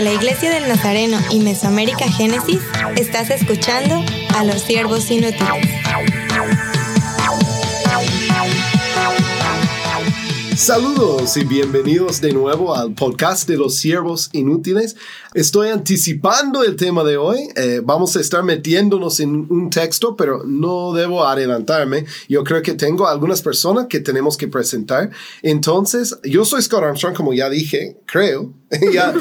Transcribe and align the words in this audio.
Desde 0.00 0.12
la 0.14 0.18
Iglesia 0.18 0.50
del 0.50 0.66
Nazareno 0.66 1.18
y 1.30 1.40
Mesoamérica 1.40 2.10
Génesis, 2.10 2.62
estás 2.96 3.28
escuchando 3.28 4.02
a 4.34 4.44
los 4.44 4.62
siervos 4.62 5.10
inútiles. 5.10 5.68
Saludos 10.60 11.38
y 11.38 11.44
bienvenidos 11.44 12.20
de 12.20 12.34
nuevo 12.34 12.76
al 12.76 12.92
podcast 12.92 13.48
de 13.48 13.56
los 13.56 13.76
siervos 13.76 14.28
inútiles. 14.34 14.94
Estoy 15.32 15.70
anticipando 15.70 16.62
el 16.62 16.76
tema 16.76 17.02
de 17.02 17.16
hoy. 17.16 17.48
Eh, 17.56 17.80
vamos 17.82 18.14
a 18.14 18.20
estar 18.20 18.44
metiéndonos 18.44 19.20
en 19.20 19.46
un 19.48 19.70
texto, 19.70 20.16
pero 20.16 20.42
no 20.44 20.92
debo 20.92 21.24
adelantarme. 21.24 22.04
Yo 22.28 22.44
creo 22.44 22.60
que 22.60 22.74
tengo 22.74 23.08
algunas 23.08 23.40
personas 23.40 23.86
que 23.86 24.00
tenemos 24.00 24.36
que 24.36 24.48
presentar. 24.48 25.08
Entonces, 25.40 26.18
yo 26.24 26.44
soy 26.44 26.60
Scott 26.60 26.84
Armstrong, 26.84 27.16
como 27.16 27.32
ya 27.32 27.48
dije, 27.48 27.96
creo. 28.04 28.52
y, 28.70 28.98
a, 28.98 29.14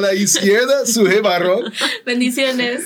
la, 0.00 0.12
izquierda, 0.12 0.86
Suje 0.86 1.20
Barrón. 1.20 1.72
Bendiciones. 2.04 2.82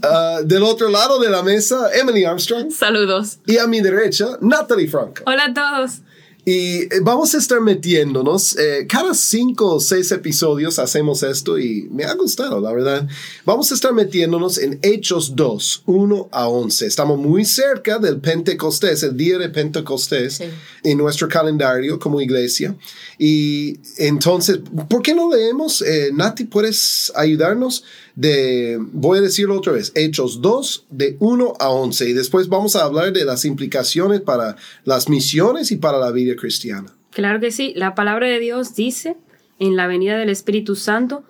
Ah, 0.00 0.42
del 0.44 0.62
otro 0.62 0.90
lado 0.90 1.18
de 1.18 1.28
la 1.28 1.42
mesa, 1.42 1.90
Emily 1.92 2.24
Armstrong. 2.24 2.70
Saludos. 2.70 3.40
Y 3.46 3.58
a 3.58 3.66
mi 3.66 3.80
derecha, 3.80 4.38
Natalie 4.40 4.86
Franco. 4.86 5.24
Hola 5.26 5.46
a 5.46 5.52
todos. 5.52 6.02
Y 6.48 6.82
eh, 6.82 7.00
vamos 7.02 7.34
a 7.34 7.38
estar 7.38 7.60
metiéndonos, 7.60 8.56
eh, 8.56 8.86
cada 8.88 9.14
cinco 9.14 9.74
o 9.74 9.80
seis 9.80 10.12
episodios 10.12 10.78
hacemos 10.78 11.24
esto 11.24 11.58
y 11.58 11.88
me 11.90 12.04
ha 12.04 12.14
gustado, 12.14 12.60
la 12.60 12.72
verdad. 12.72 13.08
Vamos 13.44 13.72
a 13.72 13.74
estar 13.74 13.92
metiéndonos 13.92 14.56
en 14.58 14.78
Hechos 14.80 15.34
2, 15.34 15.82
1 15.86 16.28
a 16.30 16.46
11. 16.46 16.86
Estamos 16.86 17.18
muy 17.18 17.44
cerca 17.44 17.98
del 17.98 18.20
Pentecostés, 18.20 19.02
el 19.02 19.16
día 19.16 19.38
de 19.38 19.48
Pentecostés, 19.48 20.40
en 20.84 20.98
nuestro 20.98 21.26
calendario 21.28 21.98
como 21.98 22.20
iglesia. 22.20 22.76
Y 23.18 23.80
entonces, 23.98 24.60
¿por 24.88 25.02
qué 25.02 25.16
no 25.16 25.28
leemos? 25.28 25.82
Eh, 25.82 26.10
Nati, 26.14 26.44
¿puedes 26.44 27.10
ayudarnos? 27.16 27.82
De, 28.16 28.78
voy 28.80 29.18
a 29.18 29.20
decirlo 29.20 29.56
otra 29.56 29.74
vez, 29.74 29.92
Hechos 29.94 30.40
2, 30.40 30.86
de 30.90 31.16
1 31.20 31.52
a 31.60 31.68
11. 31.68 32.08
Y 32.08 32.12
después 32.14 32.48
vamos 32.48 32.74
a 32.74 32.82
hablar 32.82 33.12
de 33.12 33.24
las 33.24 33.44
implicaciones 33.44 34.22
para 34.22 34.56
las 34.84 35.08
misiones 35.08 35.70
y 35.70 35.76
para 35.76 35.98
la 35.98 36.10
vida 36.10 36.34
cristiana. 36.34 36.96
Claro 37.10 37.38
que 37.40 37.52
sí. 37.52 37.72
La 37.76 37.94
palabra 37.94 38.26
de 38.26 38.40
Dios 38.40 38.74
dice 38.74 39.16
en 39.58 39.76
la 39.76 39.86
venida 39.86 40.18
del 40.18 40.30
Espíritu 40.30 40.76
Santo, 40.76 41.24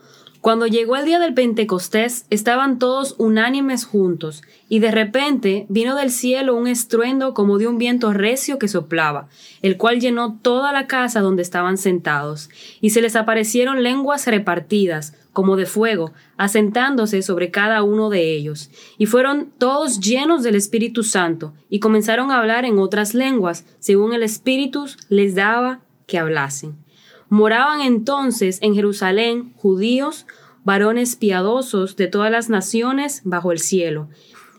cuando 0.46 0.68
llegó 0.68 0.94
el 0.94 1.06
día 1.06 1.18
del 1.18 1.34
Pentecostés, 1.34 2.24
estaban 2.30 2.78
todos 2.78 3.16
unánimes 3.18 3.84
juntos, 3.84 4.44
y 4.68 4.78
de 4.78 4.92
repente 4.92 5.66
vino 5.68 5.96
del 5.96 6.12
cielo 6.12 6.54
un 6.54 6.68
estruendo 6.68 7.34
como 7.34 7.58
de 7.58 7.66
un 7.66 7.78
viento 7.78 8.12
recio 8.12 8.56
que 8.56 8.68
soplaba, 8.68 9.28
el 9.60 9.76
cual 9.76 9.98
llenó 9.98 10.38
toda 10.40 10.70
la 10.70 10.86
casa 10.86 11.20
donde 11.20 11.42
estaban 11.42 11.78
sentados, 11.78 12.48
y 12.80 12.90
se 12.90 13.02
les 13.02 13.16
aparecieron 13.16 13.82
lenguas 13.82 14.28
repartidas, 14.28 15.16
como 15.32 15.56
de 15.56 15.66
fuego, 15.66 16.12
asentándose 16.36 17.22
sobre 17.22 17.50
cada 17.50 17.82
uno 17.82 18.08
de 18.08 18.32
ellos. 18.32 18.70
Y 18.98 19.06
fueron 19.06 19.50
todos 19.58 19.98
llenos 19.98 20.44
del 20.44 20.54
Espíritu 20.54 21.02
Santo, 21.02 21.54
y 21.68 21.80
comenzaron 21.80 22.30
a 22.30 22.38
hablar 22.38 22.64
en 22.64 22.78
otras 22.78 23.14
lenguas, 23.14 23.64
según 23.80 24.12
el 24.12 24.22
Espíritu 24.22 24.86
les 25.08 25.34
daba 25.34 25.80
que 26.06 26.20
hablasen. 26.20 26.85
Moraban 27.28 27.80
entonces 27.80 28.58
en 28.62 28.74
Jerusalén 28.74 29.52
judíos, 29.56 30.26
varones 30.64 31.16
piadosos 31.16 31.96
de 31.96 32.06
todas 32.06 32.30
las 32.30 32.48
naciones 32.48 33.22
bajo 33.24 33.52
el 33.52 33.58
cielo. 33.58 34.08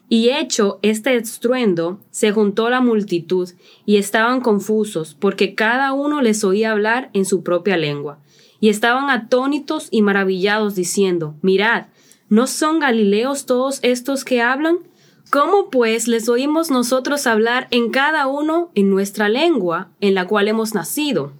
Y 0.09 0.29
hecho 0.29 0.79
este 0.81 1.15
estruendo, 1.15 1.99
se 2.11 2.31
juntó 2.31 2.69
la 2.69 2.79
multitud, 2.79 3.49
y 3.85 3.97
estaban 3.97 4.41
confusos, 4.41 5.15
porque 5.19 5.53
cada 5.53 5.91
uno 5.93 6.21
les 6.21 6.43
oía 6.43 6.71
hablar 6.71 7.09
en 7.13 7.25
su 7.25 7.43
propia 7.43 7.75
lengua 7.75 8.19
y 8.59 8.69
estaban 8.69 9.09
atónitos 9.09 9.87
y 9.91 10.01
maravillados 10.01 10.75
diciendo, 10.75 11.35
Mirad, 11.41 11.87
¿no 12.29 12.47
son 12.47 12.79
Galileos 12.79 13.45
todos 13.45 13.79
estos 13.83 14.25
que 14.25 14.41
hablan? 14.41 14.79
¿Cómo 15.29 15.69
pues 15.69 16.07
les 16.07 16.29
oímos 16.29 16.71
nosotros 16.71 17.27
hablar 17.27 17.67
en 17.71 17.91
cada 17.91 18.27
uno 18.27 18.71
en 18.75 18.89
nuestra 18.89 19.29
lengua 19.29 19.89
en 19.99 20.15
la 20.15 20.25
cual 20.25 20.47
hemos 20.47 20.73
nacido? 20.73 21.33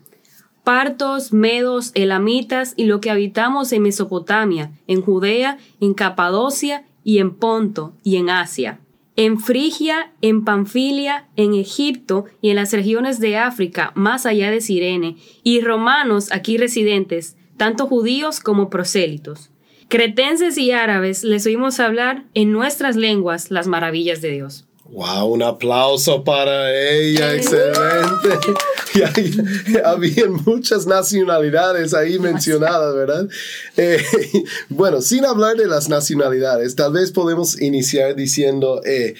Partos, 0.68 1.32
medos, 1.32 1.92
elamitas 1.94 2.74
y 2.76 2.88
lo 2.88 3.00
que 3.00 3.10
habitamos 3.10 3.72
en 3.72 3.84
Mesopotamia, 3.84 4.72
en 4.86 5.02
Judea, 5.02 5.60
en 5.80 5.94
Capadocia 5.94 6.84
y 7.06 7.20
en 7.20 7.34
Ponto 7.36 7.94
y 8.04 8.18
en 8.18 8.30
Asia 8.30 8.82
en 9.16 9.40
Frigia, 9.40 10.12
en 10.22 10.44
Panfilia, 10.44 11.26
en 11.38 11.54
Egipto 11.54 12.26
y 12.42 12.50
en 12.50 12.58
las 12.58 12.74
regiones 12.74 13.20
de 13.20 13.38
África, 13.38 13.92
más 13.96 14.26
allá 14.26 14.52
de 14.52 14.60
Sirene, 14.62 15.16
y 15.42 15.62
romanos 15.62 16.32
aquí 16.32 16.58
residentes, 16.58 17.36
tanto 17.58 17.88
judíos 17.88 18.40
como 18.42 18.70
prosélitos. 18.70 19.50
Cretenses 19.88 20.58
y 20.58 20.72
árabes 20.72 21.24
les 21.24 21.46
oímos 21.48 21.80
hablar 21.80 22.26
en 22.34 22.52
nuestras 22.52 22.96
lenguas 22.96 23.52
las 23.52 23.68
maravillas 23.68 24.22
de 24.22 24.32
Dios. 24.32 24.67
Wow, 24.90 25.34
un 25.34 25.44
aplauso 25.44 26.24
para 26.24 26.74
ella, 26.74 27.34
excelente. 27.34 28.30
Y 28.96 29.78
había 29.86 30.28
muchas 30.28 30.88
nacionalidades 30.88 31.94
ahí 31.94 32.18
mencionadas, 32.18 32.96
¿verdad? 32.96 33.30
Eh, 33.76 34.02
bueno, 34.70 35.02
sin 35.02 35.24
hablar 35.24 35.56
de 35.56 35.68
las 35.68 35.88
nacionalidades, 35.88 36.76
tal 36.76 36.94
vez 36.94 37.12
podemos 37.12 37.62
iniciar 37.62 38.16
diciendo, 38.16 38.82
eh, 38.86 39.14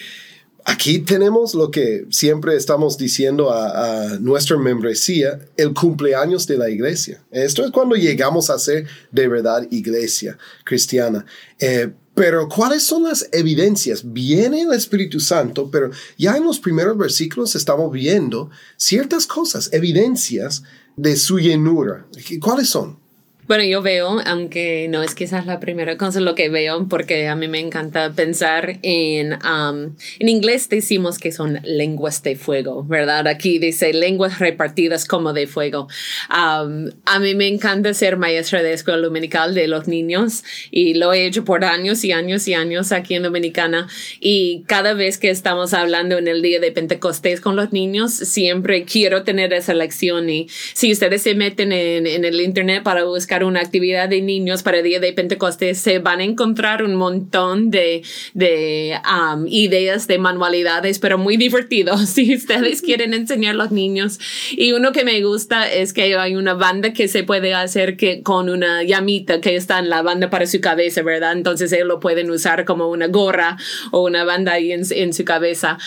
aquí 0.64 0.98
tenemos 0.98 1.54
lo 1.54 1.70
que 1.70 2.06
siempre 2.10 2.56
estamos 2.56 2.98
diciendo 2.98 3.52
a, 3.52 4.18
nuestra 4.20 4.56
membresía, 4.56 5.38
el 5.56 5.74
cumpleaños 5.74 6.46
de 6.46 6.58
la 6.58 6.70
iglesia. 6.70 7.22
Esto 7.30 7.64
es 7.64 7.70
cuando 7.70 7.94
llegamos 7.94 8.50
a 8.50 8.58
ser 8.58 8.86
de 9.12 9.28
verdad 9.28 9.66
iglesia 9.70 10.38
cristiana. 10.64 11.24
Eh, 11.60 11.90
pero 12.18 12.48
¿cuáles 12.48 12.82
son 12.82 13.04
las 13.04 13.28
evidencias? 13.30 14.12
Viene 14.12 14.62
el 14.62 14.72
Espíritu 14.72 15.20
Santo, 15.20 15.70
pero 15.70 15.92
ya 16.16 16.36
en 16.36 16.42
los 16.42 16.58
primeros 16.58 16.98
versículos 16.98 17.54
estamos 17.54 17.92
viendo 17.92 18.50
ciertas 18.76 19.24
cosas, 19.24 19.70
evidencias 19.72 20.64
de 20.96 21.16
su 21.16 21.38
llenura. 21.38 22.08
¿Cuáles 22.40 22.70
son? 22.70 22.98
Bueno, 23.48 23.64
yo 23.64 23.80
veo, 23.80 24.20
aunque 24.26 24.88
no 24.90 25.02
es 25.02 25.14
quizás 25.14 25.46
la 25.46 25.58
primera 25.58 25.96
cosa 25.96 26.20
lo 26.20 26.34
que 26.34 26.50
veo, 26.50 26.86
porque 26.86 27.28
a 27.28 27.34
mí 27.34 27.48
me 27.48 27.60
encanta 27.60 28.12
pensar 28.12 28.78
en, 28.82 29.32
um, 29.32 29.96
en 30.18 30.28
inglés 30.28 30.68
decimos 30.68 31.18
que 31.18 31.32
son 31.32 31.58
lenguas 31.64 32.22
de 32.22 32.36
fuego, 32.36 32.84
¿verdad? 32.84 33.26
Aquí 33.26 33.58
dice 33.58 33.94
lenguas 33.94 34.38
repartidas 34.38 35.06
como 35.06 35.32
de 35.32 35.46
fuego. 35.46 35.88
Um, 36.28 36.90
a 37.06 37.18
mí 37.20 37.34
me 37.34 37.48
encanta 37.48 37.94
ser 37.94 38.18
maestra 38.18 38.62
de 38.62 38.74
escuela 38.74 39.00
dominical 39.00 39.54
de 39.54 39.66
los 39.66 39.88
niños 39.88 40.44
y 40.70 40.92
lo 40.92 41.14
he 41.14 41.24
hecho 41.24 41.46
por 41.46 41.64
años 41.64 42.04
y 42.04 42.12
años 42.12 42.46
y 42.48 42.52
años 42.52 42.92
aquí 42.92 43.14
en 43.14 43.22
Dominicana 43.22 43.88
y 44.20 44.64
cada 44.66 44.92
vez 44.92 45.16
que 45.16 45.30
estamos 45.30 45.72
hablando 45.72 46.18
en 46.18 46.28
el 46.28 46.42
día 46.42 46.60
de 46.60 46.70
Pentecostés 46.70 47.40
con 47.40 47.56
los 47.56 47.72
niños, 47.72 48.12
siempre 48.12 48.84
quiero 48.84 49.22
tener 49.22 49.54
esa 49.54 49.72
lección 49.72 50.28
y 50.28 50.48
si 50.74 50.92
ustedes 50.92 51.22
se 51.22 51.34
meten 51.34 51.72
en, 51.72 52.06
en 52.06 52.26
el 52.26 52.42
internet 52.42 52.82
para 52.82 53.04
buscar 53.04 53.37
una 53.44 53.60
actividad 53.60 54.08
de 54.08 54.20
niños 54.20 54.62
para 54.62 54.78
el 54.78 54.84
día 54.84 55.00
de 55.00 55.12
Pentecostés, 55.12 55.78
se 55.78 55.98
van 55.98 56.20
a 56.20 56.24
encontrar 56.24 56.82
un 56.82 56.94
montón 56.94 57.70
de, 57.70 58.02
de 58.34 58.98
um, 59.04 59.46
ideas 59.48 60.06
de 60.06 60.18
manualidades, 60.18 60.98
pero 60.98 61.18
muy 61.18 61.36
divertidos 61.36 62.00
si 62.08 62.34
ustedes 62.34 62.82
quieren 62.82 63.14
enseñar 63.14 63.54
a 63.54 63.58
los 63.58 63.70
niños. 63.70 64.18
Y 64.50 64.72
uno 64.72 64.92
que 64.92 65.04
me 65.04 65.20
gusta 65.22 65.70
es 65.70 65.92
que 65.92 66.16
hay 66.16 66.34
una 66.36 66.54
banda 66.54 66.92
que 66.92 67.08
se 67.08 67.24
puede 67.24 67.54
hacer 67.54 67.96
que, 67.96 68.22
con 68.22 68.48
una 68.48 68.82
llamita 68.82 69.40
que 69.40 69.56
está 69.56 69.78
en 69.78 69.88
la 69.88 70.02
banda 70.02 70.30
para 70.30 70.46
su 70.46 70.60
cabeza, 70.60 71.02
¿verdad? 71.02 71.32
Entonces 71.32 71.72
ellos 71.72 71.86
lo 71.86 72.00
pueden 72.00 72.30
usar 72.30 72.64
como 72.64 72.88
una 72.88 73.06
gorra 73.06 73.56
o 73.90 74.04
una 74.04 74.24
banda 74.24 74.52
ahí 74.52 74.72
en, 74.72 75.12
su 75.12 75.24
cabeza. 75.24 75.78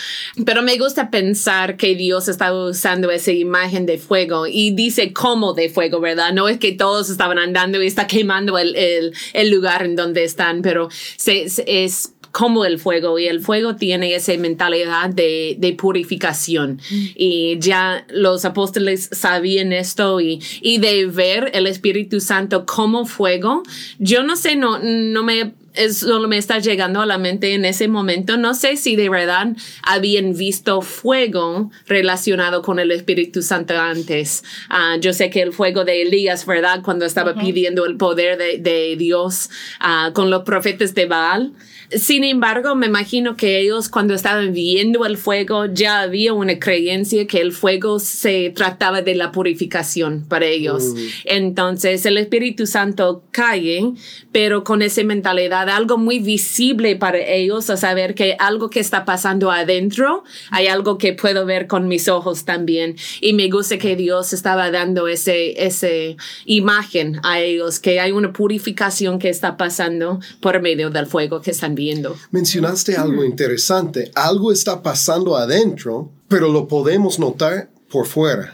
Pero 0.46 0.62
me 0.62 0.78
gusta 0.78 1.10
pensar 1.12 1.78
que 1.78 1.96
Dios 1.96 2.28
está 2.28 2.54
usando 2.54 3.12
esa 3.12 3.32
imagen 3.32 3.86
de 3.86 3.98
fuego 3.98 4.48
y 4.48 4.72
dice 4.72 5.14
cómo 5.14 5.54
de 5.54 5.70
fuego, 5.70 6.00
¿verdad? 6.00 6.34
No 6.34 6.48
es 6.48 6.58
que 6.58 6.72
todos 6.72 7.10
estaban 7.10 7.38
andando 7.42 7.82
y 7.82 7.88
está 7.88 8.08
quemando 8.08 8.58
el, 8.58 8.76
el, 8.76 9.14
el 9.34 9.52
lugar 9.52 9.84
en 9.84 9.96
donde 9.96 10.24
están, 10.24 10.62
pero 10.62 10.90
se, 11.18 11.46
es 11.66 12.14
como 12.32 12.66
el 12.66 12.80
fuego 12.80 13.20
y 13.20 13.28
el 13.28 13.42
fuego 13.42 13.76
tiene 13.76 14.16
esa 14.16 14.36
mentalidad 14.38 15.10
de, 15.10 15.56
de 15.60 15.74
purificación 15.74 16.80
mm. 16.90 17.06
y 17.16 17.60
ya 17.60 18.06
los 18.10 18.46
apóstoles 18.46 19.10
sabían 19.12 19.74
esto 19.74 20.22
y, 20.22 20.42
y 20.62 20.78
de 20.80 21.06
ver 21.08 21.52
el 21.54 21.68
Espíritu 21.68 22.20
Santo 22.20 22.66
como 22.66 23.06
fuego. 23.06 23.64
Yo 24.00 24.24
no 24.24 24.36
sé, 24.36 24.56
no, 24.56 24.80
no 24.80 25.24
me 25.24 25.54
es 25.74 26.00
solo 26.00 26.28
me 26.28 26.38
está 26.38 26.60
llegando 26.60 27.02
a 27.02 27.06
la 27.06 27.18
mente 27.18 27.54
en 27.54 27.66
ese 27.66 27.88
momento. 27.88 28.38
No 28.38 28.54
sé 28.54 28.78
si 28.78 28.96
de 28.96 29.10
verdad 29.10 29.56
habían 29.84 30.34
visto 30.36 30.82
fuego 30.82 31.72
relacionado 31.88 32.62
con 32.62 32.80
el 32.80 32.92
Espíritu 32.92 33.42
Santo 33.42 33.78
antes. 33.78 34.44
Ah, 34.70 34.98
yo 35.00 35.14
sé 35.14 35.30
que 35.30 35.42
el 35.42 35.54
fuego 35.54 35.86
de 35.86 36.02
Elías, 36.02 36.46
¿verdad? 36.46 36.82
Cuando 36.84 37.06
estaba 37.06 37.36
pidiendo 37.36 37.86
el 37.86 37.98
poder 37.98 38.38
de, 38.38 38.58
de 38.58 38.96
Dios 38.98 39.50
ah, 39.80 40.12
con 40.14 40.30
los 40.30 40.44
profetas 40.44 40.94
de 40.94 41.06
Baal. 41.06 41.54
Sin 41.94 42.24
embargo, 42.24 42.74
me 42.76 42.86
imagino 42.88 43.36
que 43.36 43.60
ellos 43.60 43.90
cuando 43.90 44.14
estaban 44.14 44.54
viendo 44.54 45.06
el 45.06 45.18
fuego 45.18 45.66
ya 45.66 46.02
había 46.02 46.34
una 46.34 46.58
creencia 46.58 47.28
que 47.28 47.42
el 47.42 47.52
fuego 47.52 48.00
se 48.00 48.50
trataba 48.56 49.02
de 49.02 49.16
la 49.16 49.34
purificación 49.34 50.26
para 50.28 50.46
ellos. 50.46 50.94
Entonces 51.26 52.06
el 52.06 52.18
Espíritu 52.18 52.66
Santo 52.66 53.24
cae, 53.32 53.92
pero 54.32 54.64
con 54.64 54.82
esa 54.82 55.04
mentalidad, 55.04 55.61
algo 55.70 55.98
muy 55.98 56.20
visible 56.20 56.96
para 56.96 57.20
ellos, 57.20 57.70
a 57.70 57.78
saber 57.78 58.16
que 58.16 58.36
algo 58.40 58.70
que 58.70 58.80
está 58.80 59.06
pasando 59.06 59.52
adentro, 59.52 60.24
hay 60.50 60.68
algo 60.68 60.98
que 60.98 61.14
puedo 61.14 61.46
ver 61.46 61.68
con 61.68 61.88
mis 61.88 62.08
ojos 62.08 62.46
también. 62.46 62.96
Y 63.22 63.34
me 63.34 63.50
gusta 63.50 63.78
que 63.78 63.96
Dios 63.96 64.34
estaba 64.34 64.72
dando 64.72 65.08
ese, 65.08 65.66
ese 65.66 66.18
imagen 66.46 67.20
a 67.24 67.40
ellos, 67.40 67.80
que 67.80 68.00
hay 68.00 68.12
una 68.12 68.34
purificación 68.34 69.20
que 69.20 69.30
está 69.30 69.58
pasando 69.58 70.20
por 70.40 70.62
medio 70.62 70.90
del 70.90 71.06
fuego 71.08 71.42
que 71.42 71.52
están 71.52 71.76
viendo. 71.76 72.16
Mencionaste 72.32 72.96
algo 72.96 73.24
interesante. 73.24 74.12
Algo 74.16 74.52
está 74.52 74.82
pasando 74.82 75.36
adentro, 75.38 76.12
pero 76.28 76.48
lo 76.50 76.68
podemos 76.68 77.20
notar 77.20 77.70
por 77.90 78.08
fuera. 78.08 78.54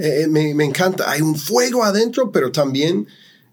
Eh, 0.00 0.26
me, 0.28 0.54
me 0.54 0.64
encanta. 0.64 1.10
Hay 1.10 1.22
un 1.22 1.36
fuego 1.36 1.84
adentro, 1.84 2.30
pero 2.30 2.52
también 2.52 3.06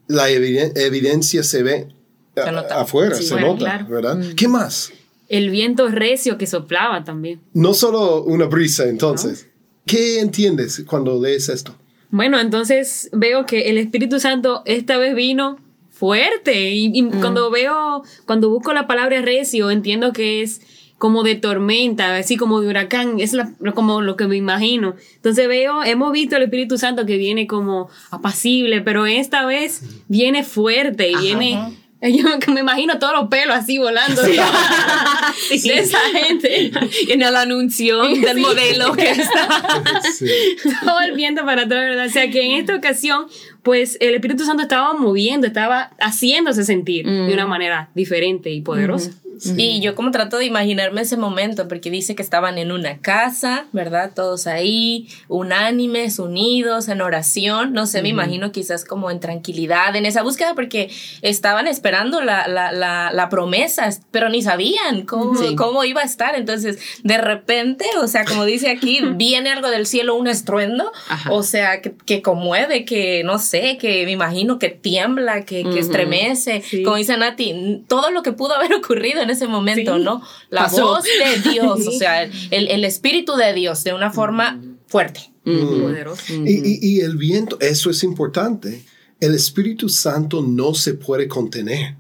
la 0.08 0.30
eviden- 0.30 0.74
evidencia 0.76 1.42
se 1.44 1.64
ve 1.64 1.88
Se 2.36 2.52
nota. 2.52 2.82
afuera, 2.82 3.16
Sí, 3.16 3.24
se 3.24 3.34
bueno, 3.34 3.48
nota, 3.54 3.60
claro. 3.60 3.86
¿verdad? 3.90 4.20
¿Qué 4.36 4.48
más? 4.48 4.92
El 5.28 5.50
viento 5.50 5.88
recio 5.90 6.38
que 6.38 6.48
soplaba 6.48 7.04
también. 7.04 7.40
No 7.54 7.74
solo 7.74 8.24
una 8.24 8.46
brisa, 8.46 8.86
entonces. 8.88 9.48
¿Qué 9.86 10.20
entiendes 10.20 10.84
cuando 10.88 11.22
lees 11.22 11.50
esto? 11.50 11.76
Bueno, 12.10 12.40
entonces 12.40 13.10
veo 13.14 13.46
que 13.46 13.70
el 13.70 13.78
Espíritu 13.78 14.20
Santo 14.20 14.62
esta 14.66 14.98
vez 14.98 15.16
vino 15.16 15.58
fuerte 15.90 16.72
y, 16.72 16.92
y 16.94 17.04
cuando 17.20 17.50
veo, 17.52 18.04
cuando 18.26 18.50
busco 18.50 18.74
la 18.74 18.88
palabra 18.88 19.22
recio, 19.22 19.72
entiendo 19.72 20.14
que 20.14 20.42
es 20.42 20.62
como 20.98 21.24
de 21.24 21.36
tormenta, 21.36 22.16
así 22.18 22.38
como 22.38 22.62
de 22.62 22.68
huracán, 22.68 23.20
es 23.20 23.34
la- 23.34 23.54
como 23.74 24.02
lo 24.02 24.16
que 24.18 24.28
me 24.28 24.36
imagino. 24.38 24.96
Entonces 25.16 25.48
veo, 25.48 25.84
hemos 25.84 26.12
visto 26.12 26.36
el 26.36 26.44
Espíritu 26.44 26.78
Santo 26.78 27.06
que 27.06 27.18
viene 27.18 27.48
como 27.48 27.90
apacible, 28.12 28.82
pero 28.82 29.06
esta 29.08 29.46
vez 29.46 29.82
viene 30.08 30.44
fuerte 30.44 31.10
y 31.12 31.16
viene... 31.16 31.78
Yo 32.10 32.40
que 32.40 32.52
me 32.52 32.62
imagino 32.62 32.98
todos 32.98 33.14
los 33.14 33.28
pelos 33.30 33.56
así 33.56 33.78
volando 33.78 34.24
de, 34.24 34.32
de 35.50 35.80
esa 35.80 36.00
gente. 36.12 36.72
en 37.10 37.22
el 37.22 37.36
anuncio 37.36 38.02
del 38.02 38.38
modelo 38.40 38.94
que 38.94 39.12
está. 39.12 40.02
Sí. 40.12 40.26
todo 40.84 41.00
el 41.02 41.14
viento 41.14 41.46
para 41.46 41.64
atrás, 41.64 41.82
¿verdad? 41.90 42.08
O 42.08 42.10
sea 42.10 42.30
que 42.32 42.44
en 42.44 42.52
esta 42.54 42.76
ocasión, 42.76 43.28
pues 43.64 43.98
el 44.02 44.16
Espíritu 44.16 44.46
Santo 44.46 44.64
estaba 44.64 44.94
moviendo, 44.94 45.46
estaba 45.48 45.92
haciéndose 46.00 46.64
sentir 46.64 47.06
de 47.06 47.34
una 47.34 47.46
manera 47.48 47.90
diferente 47.94 48.50
y 48.50 48.62
poderosa. 48.62 49.12
Y 49.58 49.82
yo 49.82 49.96
como 49.96 50.12
trato 50.12 50.38
de 50.38 50.46
imaginarme 50.46 51.02
ese 51.02 51.18
momento, 51.18 51.68
porque 51.68 51.90
dice 51.90 52.14
que 52.14 52.22
estaban 52.22 52.60
en 52.60 52.72
una 52.72 53.00
casa, 53.00 53.66
¿verdad? 53.72 54.12
Todos 54.14 54.46
ahí, 54.46 55.08
unánimes, 55.28 56.20
unidos, 56.20 56.88
en 56.90 57.02
oración, 57.02 57.74
no 57.74 57.88
sé, 57.88 58.04
me 58.04 58.10
imagino 58.10 58.52
quizás 58.52 58.86
como 58.86 59.10
en 59.10 59.20
tranquilidad, 59.20 59.96
en 59.96 60.06
esa 60.06 60.22
búsqueda, 60.22 60.54
porque 60.54 60.92
estaban 61.24 61.66
esperando 61.68 62.22
la, 62.22 62.48
la, 62.48 62.72
la, 62.72 63.12
la 63.12 63.30
promesa, 63.30 63.90
pero 64.12 64.30
ni 64.30 64.42
sabían 64.44 65.06
cómo, 65.08 65.36
Sí. 65.36 65.56
cómo 65.56 65.84
iba 65.86 66.02
a 66.02 66.06
estar. 66.06 66.36
Entonces, 66.36 66.78
de 67.04 67.18
repente, 67.18 67.86
o 68.00 68.08
sea, 68.08 68.26
como 68.26 68.46
dice 68.46 68.70
aquí, 68.70 69.00
viene 69.16 69.50
algo 69.50 69.70
del 69.72 69.88
cielo, 69.88 70.16
un 70.16 70.28
estruendo, 70.28 70.92
Ajá. 71.10 71.32
o 71.32 71.42
sea, 71.42 71.82
que, 71.82 71.94
que 72.06 72.22
conmueve, 72.22 72.86
que 72.86 73.24
no 73.24 73.40
sé, 73.40 73.51
que 73.80 74.06
me 74.06 74.12
imagino 74.12 74.58
que 74.60 74.70
tiembla, 74.70 75.46
que, 75.46 75.64
que 75.64 75.80
estremece, 75.80 76.62
Sí. 76.68 76.84
como 76.84 76.96
dice 76.98 77.18
Nati, 77.18 77.84
todo 77.88 78.10
lo 78.12 78.24
que 78.24 78.32
pudo 78.32 78.54
haber 78.56 78.74
ocurrido 78.84 79.22
en 79.22 79.30
ese 79.30 79.48
momento, 79.48 79.98
Sí. 79.98 80.04
¿no? 80.04 80.22
La 80.50 80.64
Pasó. 80.64 80.86
voz 80.88 81.04
de 81.04 81.50
Dios, 81.52 81.88
o 81.88 81.92
sea, 81.92 82.24
el, 82.24 82.32
el 82.70 82.86
espíritu 82.86 83.36
de 83.36 83.54
Dios 83.54 83.84
de 83.84 83.94
una 83.94 84.12
forma 84.12 84.62
fuerte. 84.88 85.22
Poderoso. 85.44 86.34
Y, 86.34 86.52
y- 86.54 86.80
y 86.82 87.00
el 87.02 87.18
viento, 87.18 87.58
eso 87.60 87.90
es 87.90 88.04
importante. 88.04 88.84
El 89.20 89.34
Espíritu 89.36 89.90
Santo 89.90 90.42
no 90.42 90.74
se 90.74 90.94
puede 90.94 91.28
contener. 91.28 91.96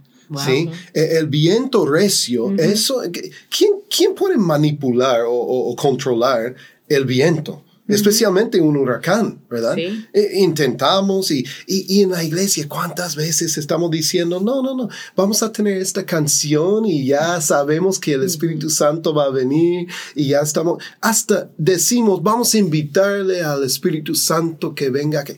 ¿sí? 0.45 0.69
E- 0.93 1.17
El 1.17 1.27
viento 1.27 1.85
recio, 1.85 2.53
eso, 2.57 3.01
¿quién, 3.49 3.71
quién 3.95 4.15
puede 4.15 4.37
manipular 4.37 5.21
o, 5.21 5.31
o- 5.33 5.71
o 5.71 5.75
controlar 5.75 6.55
el 6.87 7.05
viento? 7.05 7.63
Especialmente 7.87 8.61
un 8.61 8.77
huracán, 8.77 9.41
¿verdad? 9.49 9.75
Sí. 9.75 10.05
E- 10.13 10.39
intentamos 10.39 11.29
y, 11.31 11.45
y, 11.67 11.97
y 11.97 12.03
en 12.03 12.11
la 12.11 12.23
iglesia, 12.23 12.67
¿cuántas 12.69 13.15
veces 13.15 13.57
estamos 13.57 13.91
diciendo, 13.91 14.39
no, 14.39 14.61
no, 14.61 14.75
no, 14.75 14.87
vamos 15.15 15.43
a 15.43 15.51
tener 15.51 15.77
esta 15.77 16.05
canción 16.05 16.85
y 16.85 17.05
ya 17.05 17.41
sabemos 17.41 17.99
que 17.99 18.13
el 18.13 18.23
Espíritu 18.23 18.69
Santo 18.69 19.13
va 19.13 19.25
a 19.25 19.29
venir 19.29 19.87
y 20.15 20.29
ya 20.29 20.39
estamos, 20.39 20.81
hasta 21.01 21.49
decimos, 21.57 22.23
vamos 22.23 22.53
a 22.53 22.59
invitarle 22.59 23.41
al 23.41 23.63
Espíritu 23.63 24.15
Santo 24.15 24.73
que 24.73 24.89
venga, 24.89 25.23
que, 25.23 25.37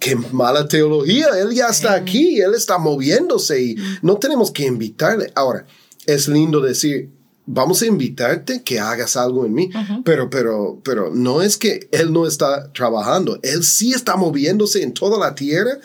qué 0.00 0.16
mala 0.16 0.66
teología, 0.66 1.28
Él 1.40 1.54
ya 1.54 1.68
está 1.68 1.94
aquí, 1.94 2.40
Él 2.40 2.54
está 2.54 2.78
moviéndose 2.78 3.62
y 3.62 3.76
no 4.02 4.16
tenemos 4.16 4.50
que 4.50 4.66
invitarle. 4.66 5.30
Ahora, 5.36 5.66
es 6.06 6.26
lindo 6.26 6.60
decir, 6.60 7.10
vamos 7.52 7.82
a 7.82 7.86
invitarte 7.86 8.62
que 8.62 8.78
hagas 8.78 9.16
algo 9.16 9.44
en 9.44 9.52
mí, 9.52 9.70
pero, 10.04 10.30
pero, 10.30 10.80
pero 10.84 11.10
no 11.14 11.42
es 11.42 11.56
que 11.56 11.88
Él 11.92 12.12
no 12.12 12.26
está 12.26 12.72
trabajando, 12.72 13.38
Él 13.42 13.64
sí 13.64 13.92
está 13.92 14.16
moviéndose 14.16 14.82
en 14.82 14.92
toda 14.92 15.18
la 15.18 15.34
tierra. 15.34 15.78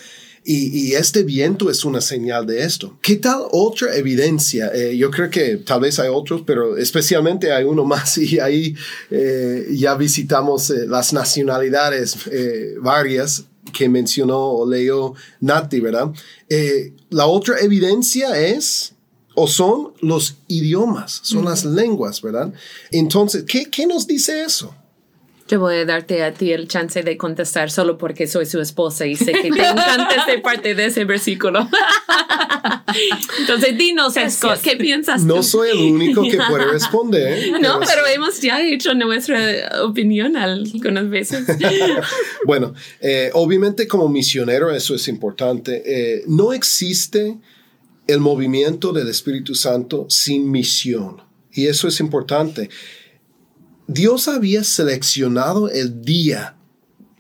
Y, 0.48 0.90
y 0.90 0.94
este 0.94 1.24
viento 1.24 1.72
es 1.72 1.84
una 1.86 2.02
señal 2.02 2.46
de 2.46 2.62
esto. 2.62 3.00
¿Qué 3.02 3.16
tal 3.16 3.46
otra 3.50 3.96
evidencia? 3.96 4.70
Eh, 4.76 4.96
yo 4.96 5.10
creo 5.10 5.32
que 5.32 5.58
tal 5.58 5.82
vez 5.82 5.98
hay 5.98 6.10
otros, 6.10 6.44
pero 6.46 6.78
especialmente 6.78 7.52
hay 7.52 7.64
uno 7.64 7.84
más 7.94 8.16
y 8.20 8.40
ahí 8.40 8.76
eh, 9.10 9.66
ya 9.72 9.96
visitamos 9.96 10.70
eh, 10.70 10.86
las 10.86 11.14
nacionalidades 11.14 12.28
eh, 12.32 12.76
varias 12.80 13.46
que 13.76 13.90
mencionó 13.90 14.40
o 14.40 14.70
leyó 14.70 15.14
Nati, 15.42 15.80
¿verdad? 15.80 16.12
Eh, 16.50 16.94
la 17.10 17.28
otra 17.28 17.60
evidencia 17.60 18.40
es, 18.40 18.94
o 19.36 19.48
son 19.48 19.94
los 20.02 20.38
idiomas, 20.48 21.20
son 21.24 21.46
las 21.46 21.66
lenguas, 21.66 22.22
¿verdad? 22.22 22.54
Entonces, 22.92 23.44
¿qué, 23.48 23.70
qué 23.70 23.86
nos 23.86 24.08
dice 24.08 24.44
eso? 24.44 24.74
Yo 25.48 25.60
voy 25.60 25.76
a 25.76 25.86
darte 25.86 26.24
a 26.24 26.34
ti 26.34 26.52
el 26.54 26.68
chance 26.68 27.04
de 27.04 27.18
contestar 27.18 27.70
solo 27.70 28.00
porque 28.00 28.26
soy 28.26 28.48
su 28.48 28.60
esposa 28.60 29.06
y 29.06 29.16
sé 29.16 29.32
que 29.32 29.52
te 29.52 29.60
encanta 29.60 30.10
esa 30.28 30.42
parte 30.42 30.74
de 30.74 30.86
ese 30.88 31.06
versículo. 31.06 31.70
Entonces, 33.40 33.78
dinos, 33.78 34.16
Scott, 34.30 34.60
¿qué 34.64 34.76
piensas 34.76 35.24
No 35.24 35.36
tú? 35.36 35.44
soy 35.44 35.70
el 35.70 35.78
único 35.94 36.24
que 36.24 36.40
puede 36.50 36.66
responder. 36.66 37.60
No, 37.62 37.80
pero 37.80 38.08
hemos 38.08 38.42
ya 38.42 38.62
hecho 38.62 38.94
nuestra 38.96 39.84
opinión 39.84 40.36
algunas 40.36 41.10
veces. 41.10 41.46
Bueno, 42.46 42.74
eh, 43.00 43.30
obviamente 43.34 43.88
como 43.88 44.10
misionero 44.10 44.72
eso 44.72 44.96
es 44.96 45.08
importante. 45.08 45.84
Eh, 45.86 46.24
no 46.28 46.54
existe 46.54 47.38
el 48.08 48.20
movimiento 48.20 48.94
del 48.94 49.08
Espíritu 49.10 49.56
Santo 49.56 50.06
sin 50.10 50.50
misión. 50.52 51.22
Y 51.52 51.68
eso 51.68 51.88
es 51.88 52.00
importante. 52.00 52.70
Dios 53.88 54.28
había 54.28 54.64
seleccionado 54.64 55.70
el 55.70 56.02
día 56.02 56.56